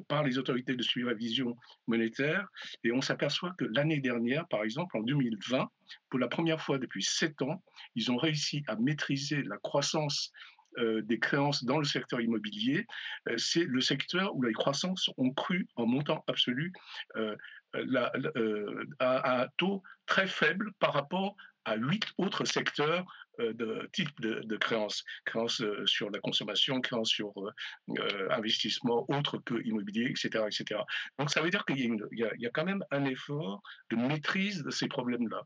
par 0.08 0.24
les 0.24 0.38
autorités 0.38 0.76
de 0.76 0.84
supervision 0.84 1.58
monétaire. 1.88 2.48
Et 2.84 2.92
on 2.92 3.02
s'aperçoit 3.02 3.54
que 3.58 3.66
l'année 3.66 4.00
dernière, 4.00 4.48
par 4.48 4.64
exemple, 4.64 4.98
en 4.98 5.02
2020, 5.02 5.70
pour 6.10 6.20
la 6.20 6.28
première 6.28 6.62
fois 6.62 6.78
depuis 6.78 7.04
sept 7.04 7.42
ans, 7.42 7.64
ils 7.96 8.12
ont 8.12 8.18
réussi 8.18 8.64
à 8.68 8.76
maîtriser 8.76 9.44
la 9.44 9.58
croissance 9.58 10.32
euh, 10.78 11.02
des 11.02 11.20
créances 11.20 11.66
dans 11.66 11.80
le 11.80 11.84
secteur 11.84 12.22
immobilier. 12.22 12.86
Euh, 13.28 13.38
c'est 13.38 13.66
le 13.66 13.82
secteur 13.82 14.34
où 14.36 14.42
les 14.42 14.54
croissances 14.54 15.10
ont 15.18 15.32
cru 15.32 15.68
en 15.76 15.86
montant 15.86 16.24
absolu 16.28 16.72
à, 17.16 18.12
à 19.00 19.42
un 19.44 19.48
taux 19.58 19.84
très 20.06 20.28
faible 20.28 20.72
par 20.80 20.94
rapport 20.94 21.36
à 21.66 21.76
huit 21.76 22.06
autres 22.18 22.46
secteurs 22.46 23.06
euh, 23.31 23.31
de 23.40 23.90
type 23.94 24.20
de, 24.20 24.58
créances, 24.58 25.04
créances 25.26 25.62
euh, 25.62 25.86
sur 25.86 26.10
la 26.10 26.20
consommation, 26.20 26.82
créances 26.82 27.10
sur 27.10 27.34
euh, 27.38 28.28
investissement 28.30 29.06
autre 29.10 29.38
que 29.40 29.56
immobilier, 29.66 30.06
etc., 30.10 30.46
etc. 30.46 30.82
Donc 31.18 31.30
ça 31.32 31.42
veut 31.42 31.50
dire 31.50 31.66
qu'il 31.66 31.80
y, 32.12 32.46
a 32.46 32.50
quand 32.54 32.66
même 32.66 32.84
un 32.92 33.06
effort 33.06 33.62
de 33.90 33.96
maîtrise 33.96 34.64
de 34.64 34.70
ces 34.70 34.88
problèmes-là. 34.88 35.44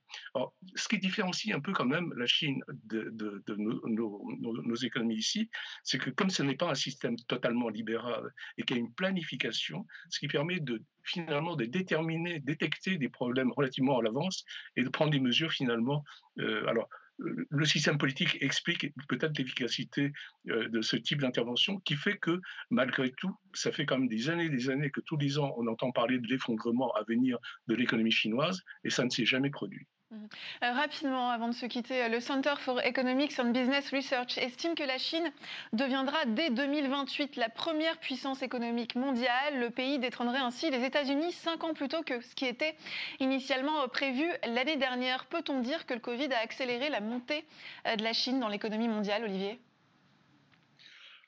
Ce 0.75 0.87
qui 0.87 0.97
différencie 0.97 1.55
un 1.55 1.59
peu 1.59 1.73
quand 1.73 1.85
même 1.85 2.13
la 2.17 2.25
Chine 2.25 2.61
de, 2.67 3.13
nos, 3.47 4.75
économies 4.75 5.15
ici, 5.15 5.49
c'est 5.83 5.97
que 5.97 6.09
comme 6.09 6.29
ce 6.29 6.43
n'est 6.43 6.55
pas 6.55 6.69
un 6.69 6.75
système 6.75 7.15
totalement 7.27 7.69
libéral 7.69 8.31
et 8.57 8.63
qu'il 8.63 8.77
y 8.77 8.79
a 8.79 8.83
une 8.83 8.93
planification, 8.93 9.85
ce 10.09 10.19
qui 10.19 10.27
permet 10.27 10.59
de 10.59 10.81
finalement 11.03 11.55
de 11.55 11.65
déterminer, 11.65 12.39
détecter 12.39 12.97
des 12.97 13.09
problèmes 13.09 13.51
relativement 13.51 13.99
à 13.99 14.01
l'avance 14.01 14.43
et 14.75 14.83
de 14.83 14.89
prendre 14.89 15.11
des 15.11 15.19
mesures 15.19 15.51
finalement. 15.51 16.03
alors, 16.39 16.89
le 17.17 17.65
système 17.65 17.97
politique 17.97 18.37
explique 18.41 18.93
peut-être 19.07 19.37
l'efficacité 19.37 20.11
euh, 20.49 20.67
de 20.69 20.81
ce 20.81 20.95
type 20.97 21.21
d'intervention 21.21 21.79
qui 21.79 21.95
fait 21.95 22.17
que, 22.17 22.41
malgré 22.69 23.11
tout, 23.11 23.35
ça 23.53 23.71
fait 23.71 23.85
quand 23.85 23.97
même 23.97 24.07
des 24.07 24.29
années 24.29 24.45
et 24.45 24.49
des 24.49 24.69
années 24.69 24.91
que 24.91 25.01
tous 25.01 25.17
les 25.17 25.39
ans, 25.39 25.53
on 25.57 25.67
entend 25.67 25.91
parler 25.91 26.19
de 26.19 26.27
l'effondrement 26.27 26.91
à 26.93 27.03
venir 27.03 27.37
de 27.67 27.75
l'économie 27.75 28.11
chinoise 28.11 28.61
et 28.83 28.89
ça 28.89 29.05
ne 29.05 29.09
s'est 29.09 29.25
jamais 29.25 29.49
produit. 29.49 29.87
Mhm. 30.11 30.29
Euh, 30.63 30.71
rapidement, 30.73 31.29
avant 31.31 31.47
de 31.47 31.53
se 31.53 31.65
quitter, 31.65 32.07
le 32.09 32.19
Center 32.19 32.53
for 32.59 32.79
Economics 32.81 33.39
and 33.39 33.51
Business 33.51 33.89
Research 33.89 34.37
estime 34.37 34.75
que 34.75 34.83
la 34.83 34.99
Chine 34.99 35.31
deviendra 35.73 36.25
dès 36.25 36.51
2028 36.51 37.35
la 37.37 37.49
première 37.49 37.97
puissance 37.97 38.43
économique 38.43 38.95
mondiale. 38.95 39.59
Le 39.59 39.71
pays 39.71 39.97
détrônerait 39.97 40.39
ainsi 40.39 40.69
les 40.69 40.85
États-Unis 40.85 41.31
cinq 41.31 41.63
ans 41.63 41.73
plus 41.73 41.87
tôt 41.87 42.03
que 42.03 42.21
ce 42.21 42.35
qui 42.35 42.45
était 42.45 42.75
initialement 43.19 43.87
prévu 43.87 44.27
l'année 44.45 44.77
dernière. 44.77 45.25
Peut-on 45.25 45.59
dire 45.61 45.87
que 45.87 45.95
le 45.95 45.99
Covid 45.99 46.31
a 46.33 46.39
accéléré 46.39 46.89
la 46.89 47.01
montée 47.01 47.43
euh, 47.87 47.95
de 47.95 48.03
la 48.03 48.13
Chine 48.13 48.39
dans 48.39 48.47
l'économie 48.47 48.87
mondiale, 48.87 49.23
Olivier? 49.23 49.59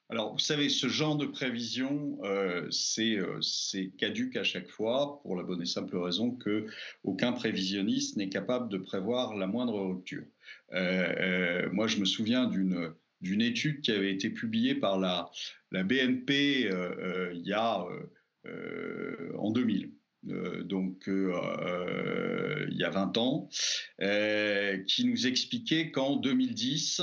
Alors, 0.10 0.32
vous 0.32 0.40
savez, 0.40 0.70
ce 0.70 0.88
genre 0.88 1.18
de 1.18 1.26
prévision, 1.26 2.18
euh, 2.24 2.70
euh, 3.00 3.42
c'est 3.42 3.92
caduque 3.98 4.38
à 4.38 4.44
chaque 4.44 4.70
fois 4.70 5.20
pour 5.22 5.36
la 5.36 5.44
bonne 5.44 5.62
et 5.62 5.66
simple 5.66 5.98
raison 5.98 6.32
que 6.32 6.66
aucun 7.04 7.34
prévisionniste 7.34 8.16
n'est 8.16 8.30
capable 8.30 8.70
de 8.70 8.78
prévoir 8.78 9.36
la 9.36 9.48
moindre 9.48 9.82
rupture. 9.82 10.24
Euh, 10.72 11.70
moi, 11.74 11.88
je 11.88 11.98
me 11.98 12.06
souviens 12.06 12.46
d'une 12.46 12.94
d'une 13.20 13.42
étude 13.42 13.82
qui 13.82 13.92
avait 13.92 14.14
été 14.14 14.30
publiée 14.30 14.76
par 14.76 15.00
la, 15.00 15.32
BNP 15.72 16.70
il 17.34 17.42
y 17.42 17.54
a 17.54 17.84
en 19.36 19.52
2000. 19.52 19.92
donc 20.66 21.06
il 21.08 22.78
y 22.78 22.84
a 22.84 22.90
20 22.92 23.18
ans, 23.18 23.50
qui 24.86 25.06
nous 25.06 25.26
expliquait 25.26 25.90
qu'en 25.90 26.18
2010, 26.18 27.02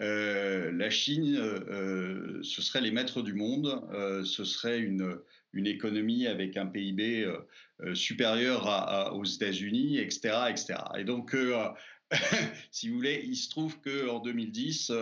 euh, 0.00 0.70
la 0.72 0.90
Chine, 0.90 1.36
euh, 1.36 1.58
euh, 1.68 2.42
ce 2.42 2.62
serait 2.62 2.80
les 2.80 2.90
maîtres 2.90 3.22
du 3.22 3.34
monde, 3.34 3.82
ce 4.24 4.44
serait 4.44 4.78
une, 4.80 5.18
économie 5.54 6.28
avec 6.28 6.56
un 6.56 6.66
PIB 6.66 7.26
supérieur 7.94 9.12
aux 9.12 9.24
États-Unis, 9.24 9.98
etc., 9.98 10.36
etc. 10.50 10.74
Et 10.96 11.02
donc, 11.02 11.34
si 12.70 12.88
vous 12.88 12.94
voulez, 12.94 13.24
il 13.26 13.34
se 13.34 13.50
trouve 13.50 13.80
qu'en 13.80 14.20
2010, 14.20 14.92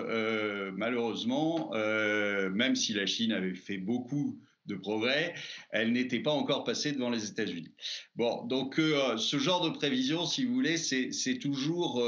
malheureusement, 0.74 1.72
même 1.74 2.74
si 2.74 2.94
la 2.94 3.04
Chine 3.04 3.32
avait 3.32 3.54
fait 3.54 3.76
beaucoup 3.76 4.40
de 4.64 4.76
progrès, 4.76 5.34
elle 5.70 5.92
n'était 5.92 6.20
pas 6.20 6.32
encore 6.32 6.64
passée 6.64 6.92
devant 6.92 7.10
les 7.10 7.28
États-Unis. 7.28 7.74
Bon, 8.14 8.44
donc 8.46 8.76
ce 8.76 9.38
genre 9.38 9.60
de 9.60 9.76
prévision, 9.76 10.24
si 10.24 10.46
vous 10.46 10.54
voulez, 10.54 10.78
c'est 10.78 11.38
toujours 11.38 12.00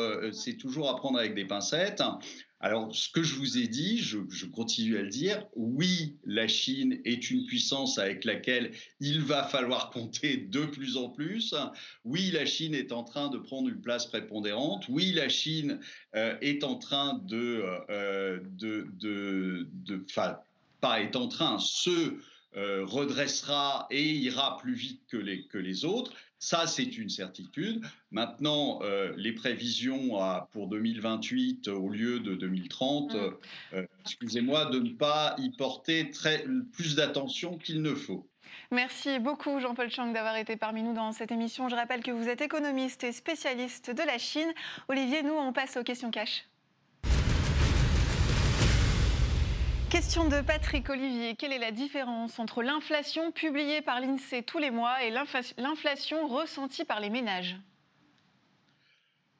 à 0.88 0.96
prendre 0.96 1.18
avec 1.18 1.34
des 1.34 1.44
pincettes. 1.44 2.02
Alors, 2.60 2.94
ce 2.94 3.08
que 3.08 3.22
je 3.22 3.36
vous 3.36 3.56
ai 3.56 3.68
dit, 3.68 3.98
je, 3.98 4.18
continue 4.46 4.98
à 4.98 5.02
le 5.02 5.08
dire, 5.08 5.46
oui, 5.54 6.16
la 6.24 6.48
Chine 6.48 7.00
est 7.04 7.30
une 7.30 7.46
puissance 7.46 7.98
avec 7.98 8.24
laquelle 8.24 8.72
il 8.98 9.20
va 9.20 9.44
falloir 9.44 9.90
compter 9.90 10.36
de 10.36 10.64
plus 10.64 10.96
en 10.96 11.08
plus. 11.08 11.54
Oui, 12.04 12.32
la 12.32 12.46
Chine 12.46 12.74
est 12.74 12.90
en 12.90 13.04
train 13.04 13.28
de 13.28 13.38
prendre 13.38 13.68
une 13.68 13.80
place 13.80 14.06
prépondérante. 14.06 14.86
Oui, 14.88 15.12
la 15.12 15.28
Chine 15.28 15.78
euh, 16.16 16.36
est 16.40 16.64
en 16.64 16.74
train 16.76 17.20
de, 17.24 17.62
euh, 17.90 18.40
pas 20.80 21.00
est 21.00 21.16
en 21.16 21.28
train, 21.28 21.58
se 21.60 22.18
euh, 22.56 22.84
redressera 22.84 23.86
et 23.90 24.02
ira 24.02 24.56
plus 24.56 24.74
vite 24.74 25.02
que 25.08 25.58
les 25.58 25.84
autres. 25.84 26.12
Ça, 26.38 26.66
c'est 26.66 26.96
une 26.96 27.08
certitude. 27.08 27.84
Maintenant, 28.10 28.80
euh, 28.82 29.12
les 29.16 29.32
prévisions 29.32 30.18
pour 30.52 30.68
2028 30.68 31.68
au 31.68 31.88
lieu 31.88 32.20
de 32.20 32.34
2030, 32.34 33.14
mm. 33.14 33.16
euh, 33.74 33.86
excusez-moi 34.00 34.66
de 34.66 34.78
ne 34.78 34.90
pas 34.90 35.34
y 35.38 35.50
porter 35.50 36.10
très, 36.10 36.44
plus 36.72 36.94
d'attention 36.94 37.58
qu'il 37.58 37.82
ne 37.82 37.94
faut. 37.94 38.28
Merci 38.70 39.18
beaucoup 39.18 39.60
Jean-Paul 39.60 39.90
Chang 39.90 40.12
d'avoir 40.12 40.36
été 40.36 40.56
parmi 40.56 40.82
nous 40.82 40.92
dans 40.92 41.12
cette 41.12 41.32
émission. 41.32 41.68
Je 41.68 41.74
rappelle 41.74 42.02
que 42.02 42.10
vous 42.10 42.28
êtes 42.28 42.42
économiste 42.42 43.02
et 43.04 43.12
spécialiste 43.12 43.90
de 43.90 44.02
la 44.02 44.18
Chine. 44.18 44.52
Olivier, 44.88 45.22
nous, 45.22 45.34
on 45.34 45.52
passe 45.52 45.76
aux 45.76 45.84
questions 45.84 46.10
cash. 46.10 46.47
Question 49.90 50.28
de 50.28 50.42
Patrick 50.42 50.90
Olivier. 50.90 51.34
Quelle 51.34 51.52
est 51.52 51.58
la 51.58 51.72
différence 51.72 52.38
entre 52.38 52.62
l'inflation 52.62 53.32
publiée 53.32 53.80
par 53.80 54.00
l'INSEE 54.00 54.42
tous 54.42 54.58
les 54.58 54.70
mois 54.70 55.02
et 55.02 55.10
l'inflation 55.10 56.28
ressentie 56.28 56.84
par 56.84 57.00
les 57.00 57.08
ménages? 57.08 57.56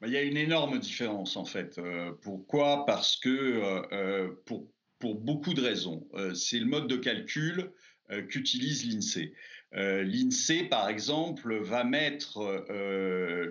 Bah, 0.00 0.06
il 0.06 0.14
y 0.14 0.16
a 0.16 0.22
une 0.22 0.38
énorme 0.38 0.78
différence 0.78 1.36
en 1.36 1.44
fait. 1.44 1.76
Euh, 1.76 2.12
pourquoi? 2.22 2.86
Parce 2.86 3.16
que 3.16 3.28
euh, 3.28 3.82
euh, 3.92 4.28
pour, 4.46 4.66
pour, 4.98 5.16
beaucoup 5.16 5.52
de 5.52 5.60
raisons. 5.60 6.08
c'est 6.34 6.58
le 6.58 6.66
mode 6.66 6.88
de 6.88 6.96
calcul 6.96 7.70
qu'utilise 8.30 8.86
l'INSEE. 8.86 9.34
Euh, 9.74 10.02
L'INSEE, 10.02 10.64
par 10.64 10.88
exemple, 10.88 11.54
va 11.56 11.84
mettre 11.84 12.38
euh, 12.70 13.50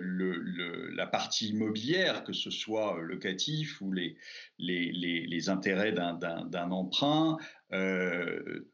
la 0.94 1.06
partie 1.06 1.50
immobilière, 1.50 2.24
que 2.24 2.32
ce 2.32 2.50
soit 2.50 3.00
locatif 3.00 3.80
ou 3.80 3.92
les, 3.92 5.48
intérêts 5.48 5.92
d'un 5.92 6.70
emprunt, 6.70 7.38
euh, 7.72 8.66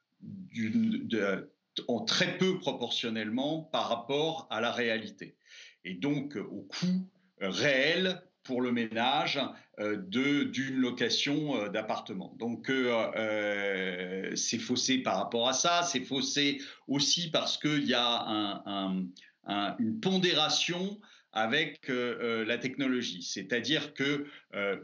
en 1.89 2.01
très 2.05 2.39
peu 2.39 2.59
proportionnellement 2.59 3.63
par 3.63 3.89
rapport 3.89 4.47
à 4.51 4.61
la 4.61 4.73
réalité. 4.73 5.37
Et 5.85 5.95
donc 5.95 6.37
au 6.37 6.63
coût 6.63 7.11
réel 7.41 8.23
pour 8.45 8.61
le 8.61 8.71
ménage 8.71 9.41
euh, 9.81 9.97
d'une 9.97 10.77
location 10.77 11.57
euh, 11.57 11.69
d'appartement. 11.69 12.37
Donc 12.39 12.71
euh, 12.71 14.31
c'est 14.37 14.59
faussé 14.59 14.99
par 14.99 15.17
rapport 15.17 15.49
à 15.49 15.53
ça, 15.53 15.83
c'est 15.83 16.05
faussé 16.05 16.61
aussi 16.87 17.31
parce 17.31 17.59
qu'il 17.59 17.85
y 17.85 17.95
a 17.95 18.63
une 19.47 20.01
pondération 20.01 21.01
avec 21.33 21.89
la 21.89 22.59
technologie. 22.59 23.23
C'est-à-dire 23.23 23.93
que 23.95 24.25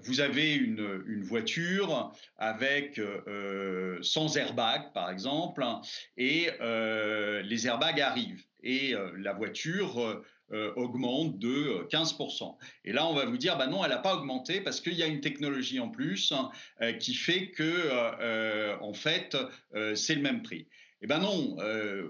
vous 0.03 0.20
avez 0.20 0.55
une, 0.55 1.23
voiture 1.23 2.12
avec 2.38 3.01
sans 4.03 4.37
airbag, 4.37 4.92
par 4.92 5.11
exemple, 5.11 5.64
et 6.16 6.49
les 6.61 7.66
airbags 7.68 8.01
arrivent. 8.01 8.44
Et 8.62 8.94
la 9.16 9.33
voiture 9.33 10.23
euh, 10.52 10.72
augmente 10.74 11.38
de 11.38 11.86
15%. 11.92 12.42
Euh, 12.42 12.46
Et 12.84 12.92
là, 12.92 13.06
on 13.06 13.14
va 13.14 13.24
vous 13.24 13.36
dire, 13.36 13.56
bah 13.56 13.68
non, 13.68 13.84
elle 13.84 13.90
n'a 13.90 13.98
pas 13.98 14.16
augmenté 14.16 14.60
parce 14.60 14.80
qu'il 14.80 14.94
y 14.94 15.02
a 15.02 15.06
une 15.06 15.20
technologie 15.20 15.78
en 15.78 15.90
plus 15.90 16.32
hein, 16.32 16.50
euh, 16.82 16.92
qui 16.92 17.14
fait 17.14 17.50
que, 17.50 18.80
en 18.80 18.92
fait, 18.92 19.36
c'est 19.94 20.14
le 20.16 20.22
même 20.22 20.42
prix. 20.42 20.66
Eh 21.02 21.06
ben 21.06 21.18
non, 21.18 21.56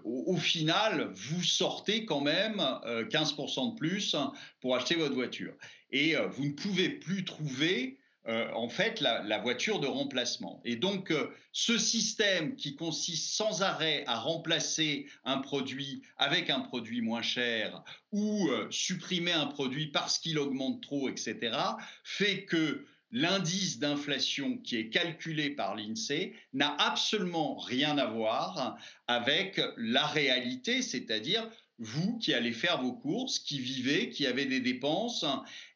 au, 0.04 0.36
final, 0.36 1.12
vous 1.14 1.42
sortez 1.42 2.04
quand 2.04 2.20
même 2.20 2.58
15% 2.58 3.74
de 3.74 3.78
plus 3.78 4.16
pour 4.60 4.74
acheter 4.74 4.96
votre 4.96 5.14
voiture. 5.14 5.52
Et 5.92 6.16
vous 6.16 6.46
ne 6.46 6.52
pouvez 6.52 6.88
plus 6.88 7.24
trouver 7.24 7.99
euh, 8.30 8.48
en 8.54 8.68
fait 8.68 9.00
la, 9.00 9.38
voiture 9.38 9.80
de 9.80 9.88
remplacement. 9.88 10.60
Et 10.64 10.76
donc 10.76 11.10
euh, 11.10 11.34
ce 11.50 11.76
système 11.78 12.54
qui 12.54 12.76
consiste 12.76 13.34
sans 13.34 13.62
arrêt 13.62 14.04
à 14.06 14.20
remplacer 14.20 15.06
un 15.24 15.38
produit 15.38 16.02
avec 16.16 16.48
un 16.48 16.60
produit 16.60 17.00
moins 17.00 17.22
cher 17.22 17.82
ou 18.12 18.48
euh, 18.48 18.68
supprimer 18.70 19.32
un 19.32 19.46
produit 19.46 19.88
parce 19.88 20.18
qu'il 20.20 20.38
augmente 20.38 20.80
trop, 20.80 21.08
etc., 21.08 21.56
fait 22.04 22.44
que 22.44 22.86
l'indice 23.10 23.80
d'inflation 23.80 24.58
qui 24.58 24.76
est 24.76 24.90
calculé 24.90 25.50
par 25.50 25.74
l'INSEE 25.74 26.32
n'a 26.52 26.76
absolument 26.78 27.58
rien 27.58 27.98
à 27.98 28.06
voir 28.06 28.78
avec 29.08 29.60
la 29.76 30.06
réalité, 30.06 30.82
c'est-à-dire 30.82 31.50
vous 31.80 32.18
qui 32.18 32.34
allez 32.34 32.52
faire 32.52 32.80
vos 32.80 32.92
courses, 32.92 33.38
qui 33.38 33.58
vivez, 33.58 34.10
qui 34.10 34.26
avez 34.26 34.44
des 34.44 34.60
dépenses 34.60 35.24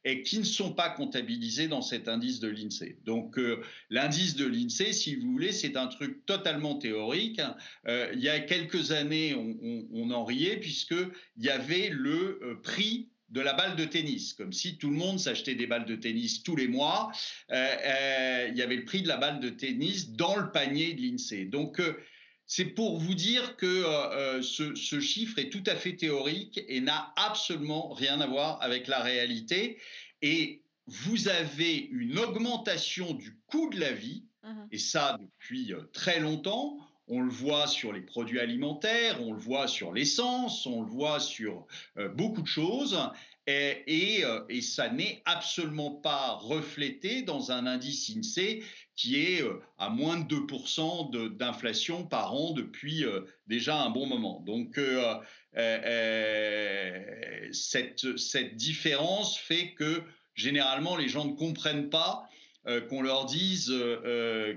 et 0.05 0.23
qui 0.23 0.39
ne 0.39 0.45
sont 0.45 0.73
pas 0.73 0.91
comptabilisées 0.91 1.67
dans 1.67 1.81
cet 1.81 2.09
indice 2.09 2.41
de 2.41 2.49
l'INSEE. 2.49 2.99
Donc 3.07 3.39
euh, 3.39 3.63
l'indice 3.89 4.37
de 4.37 4.45
l'INSEE, 4.45 4.93
si 4.93 5.17
vous 5.17 5.33
voulez, 5.33 5.51
c'est 5.51 5.79
un 5.79 5.87
truc 5.87 6.27
totalement 6.27 6.75
théorique. 6.75 7.41
Euh, 7.89 8.11
il 8.13 8.21
y 8.21 8.29
a 8.29 8.39
quelques 8.41 8.93
années, 8.93 9.35
on, 9.35 10.11
en 10.11 10.25
riait 10.25 10.59
puisqu'il 10.59 11.09
y 11.39 11.49
avait 11.49 11.89
le 11.89 12.39
euh, 12.43 12.61
prix 12.63 13.09
de 13.31 13.41
la 13.41 13.55
balle 13.55 13.75
de 13.75 13.87
tennis, 13.87 14.35
comme 14.35 14.53
si 14.53 14.77
tout 14.77 14.91
le 14.91 14.97
monde 14.97 15.19
s'achetait 15.19 15.55
des 15.55 15.67
balles 15.67 15.87
de 15.87 15.97
tennis 15.97 16.43
tous 16.43 16.55
les 16.55 16.69
mois. 16.69 17.11
il 17.49 18.55
y 18.55 18.63
avait 18.63 18.77
le 18.77 18.85
prix 18.85 19.03
de 19.03 19.09
la 19.09 19.17
balle 19.17 19.41
de 19.41 19.49
tennis 19.49 20.11
dans 20.11 20.37
le 20.37 20.53
panier 20.53 20.93
de 20.93 21.01
l'INSEE. 21.01 21.47
Donc 21.47 21.81
c'est 22.47 22.67
pour 22.67 22.99
vous 22.99 23.15
dire 23.15 23.57
que 23.57 23.67
euh, 23.67 24.39
euh, 24.39 24.43
ce, 24.43 25.01
chiffre 25.01 25.39
est 25.39 25.51
tout 25.51 25.65
à 25.67 25.77
fait 25.77 25.97
théorique 25.97 26.61
et 26.69 26.81
n'a 26.81 27.13
absolument 27.17 27.93
rien 27.93 28.21
à 28.21 28.27
voir 28.27 28.61
avec 28.63 28.87
la 28.87 29.01
réalité. 29.01 29.79
Et 30.23 30.63
vous 30.87 31.29
avez 31.29 31.77
une 31.77 32.19
augmentation 32.19 33.15
du 33.15 33.37
coût 33.47 33.71
de 33.71 33.81
la 33.81 33.93
vie, 33.93 34.25
mmh 34.43 34.65
et 34.73 34.79
ça 34.79 35.19
depuis 35.19 35.73
euh, 35.73 35.81
très 35.93 36.21
longtemps. 36.21 36.77
On 37.07 37.21
le 37.21 37.31
voit 37.31 37.67
sur 37.67 37.93
les 37.93 38.01
produits 38.01 38.41
alimentaires, 38.41 39.23
on 39.23 39.33
le 39.33 39.39
voit 39.39 39.69
sur 39.69 39.93
l'essence, 39.93 40.67
on 40.67 40.83
le 40.83 40.89
voit 40.89 41.21
sur 41.21 41.67
beaucoup 42.15 42.41
de 42.41 42.47
choses. 42.47 42.99
Et, 43.47 44.25
et 44.49 44.63
ça 44.63 44.89
n'est 44.89 45.21
absolument 45.27 45.91
pas 45.91 46.33
reflété 46.33 47.21
dans 47.23 47.53
un 47.53 47.67
indice 47.67 48.11
INSEE 48.17 48.63
qui 48.97 49.17
est 49.17 49.43
euh, 49.43 49.61
à 49.79 49.89
moins 49.91 50.19
de 50.19 50.35
2% 50.35 51.37
d'inflation 51.37 52.07
par 52.07 52.35
an 52.35 52.53
depuis 52.53 53.05
euh, 53.05 53.23
déjà 53.47 53.83
un 53.83 53.91
bon 53.91 54.07
moment. 54.07 54.41
Donc 54.47 54.79
euh, 54.79 55.15
cette 57.53 58.57
différence 58.57 59.39
fait 59.39 59.75
que 59.75 60.03
généralement 60.35 60.97
les 60.97 61.09
gens 61.09 61.25
ne 61.25 61.35
comprennent 61.35 61.91
pas 61.91 62.29
qu'on 62.89 63.03
leur 63.03 63.27
dise 63.27 63.73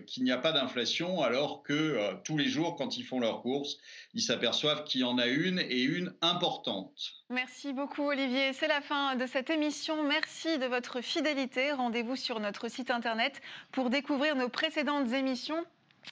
qu'il 0.06 0.24
n'y 0.24 0.32
a 0.32 0.38
pas 0.38 0.52
d'inflation 0.52 1.22
alors 1.22 1.64
que 1.64 2.14
tous 2.24 2.38
les 2.38 2.48
jours, 2.48 2.76
quand 2.76 2.98
ils 2.98 3.04
font 3.04 3.20
leurs 3.20 3.42
courses, 3.42 3.78
ils 4.14 4.22
s'aperçoivent 4.22 4.84
qu'il 4.84 5.02
y 5.02 5.04
en 5.04 5.18
a 5.18 5.28
une 5.28 5.60
et 5.60 5.82
une 5.82 6.14
importante. 6.22 7.18
Merci 7.30 7.74
beaucoup 7.74 8.04
Olivier. 8.04 8.54
C'est 8.54 8.68
la 8.68 8.82
fin 8.82 9.16
de 9.16 9.26
cette 9.26 9.50
émission. 9.50 10.04
Merci 10.04 10.58
de 10.58 10.66
votre 10.66 11.02
fidélité. 11.02 11.72
Rendez-vous 11.72 12.16
sur 12.16 12.40
notre 12.40 12.70
site 12.70 12.92
internet 12.92 13.42
pour 13.72 13.90
découvrir 13.90 14.36
nos 14.36 14.50
précédentes 14.50 15.12
émissions. 15.12 15.66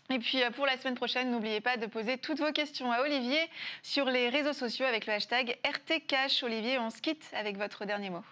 Et 0.09 0.19
puis 0.19 0.43
euh, 0.43 0.51
pour 0.51 0.65
la 0.65 0.77
semaine 0.77 0.95
prochaine, 0.95 1.31
n'oubliez 1.31 1.61
pas 1.61 1.77
de 1.77 1.85
poser 1.85 2.17
toutes 2.17 2.39
vos 2.39 2.51
questions 2.51 2.91
à 2.91 3.01
Olivier 3.01 3.39
sur 3.81 4.05
les 4.05 4.29
réseaux 4.29 4.53
sociaux 4.53 4.85
avec 4.85 5.05
le 5.05 5.13
hashtag 5.13 5.57
RTCash. 5.63 6.43
Olivier, 6.43 6.79
on 6.79 6.89
se 6.89 7.01
quitte 7.01 7.25
avec 7.33 7.57
votre 7.57 7.85
dernier 7.85 8.09
mot. 8.09 8.23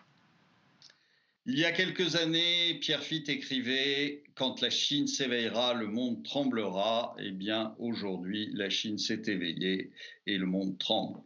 Il 1.46 1.60
y 1.60 1.66
a 1.66 1.74
quelques 1.74 2.16
années, 2.16 2.76
Pierre 2.76 3.04
Fitt 3.04 3.28
écrivait 3.28 4.24
Quand 4.34 4.62
la 4.62 4.70
Chine 4.70 5.08
s'éveillera, 5.08 5.74
le 5.74 5.88
monde 5.88 6.24
tremblera. 6.24 7.14
Eh 7.20 7.32
bien, 7.32 7.76
aujourd'hui, 7.80 8.50
la 8.54 8.70
Chine 8.70 8.98
s'est 8.98 9.24
éveillée 9.28 9.92
et 10.26 10.38
le 10.38 10.46
monde 10.46 10.78
tremble. 10.78 11.20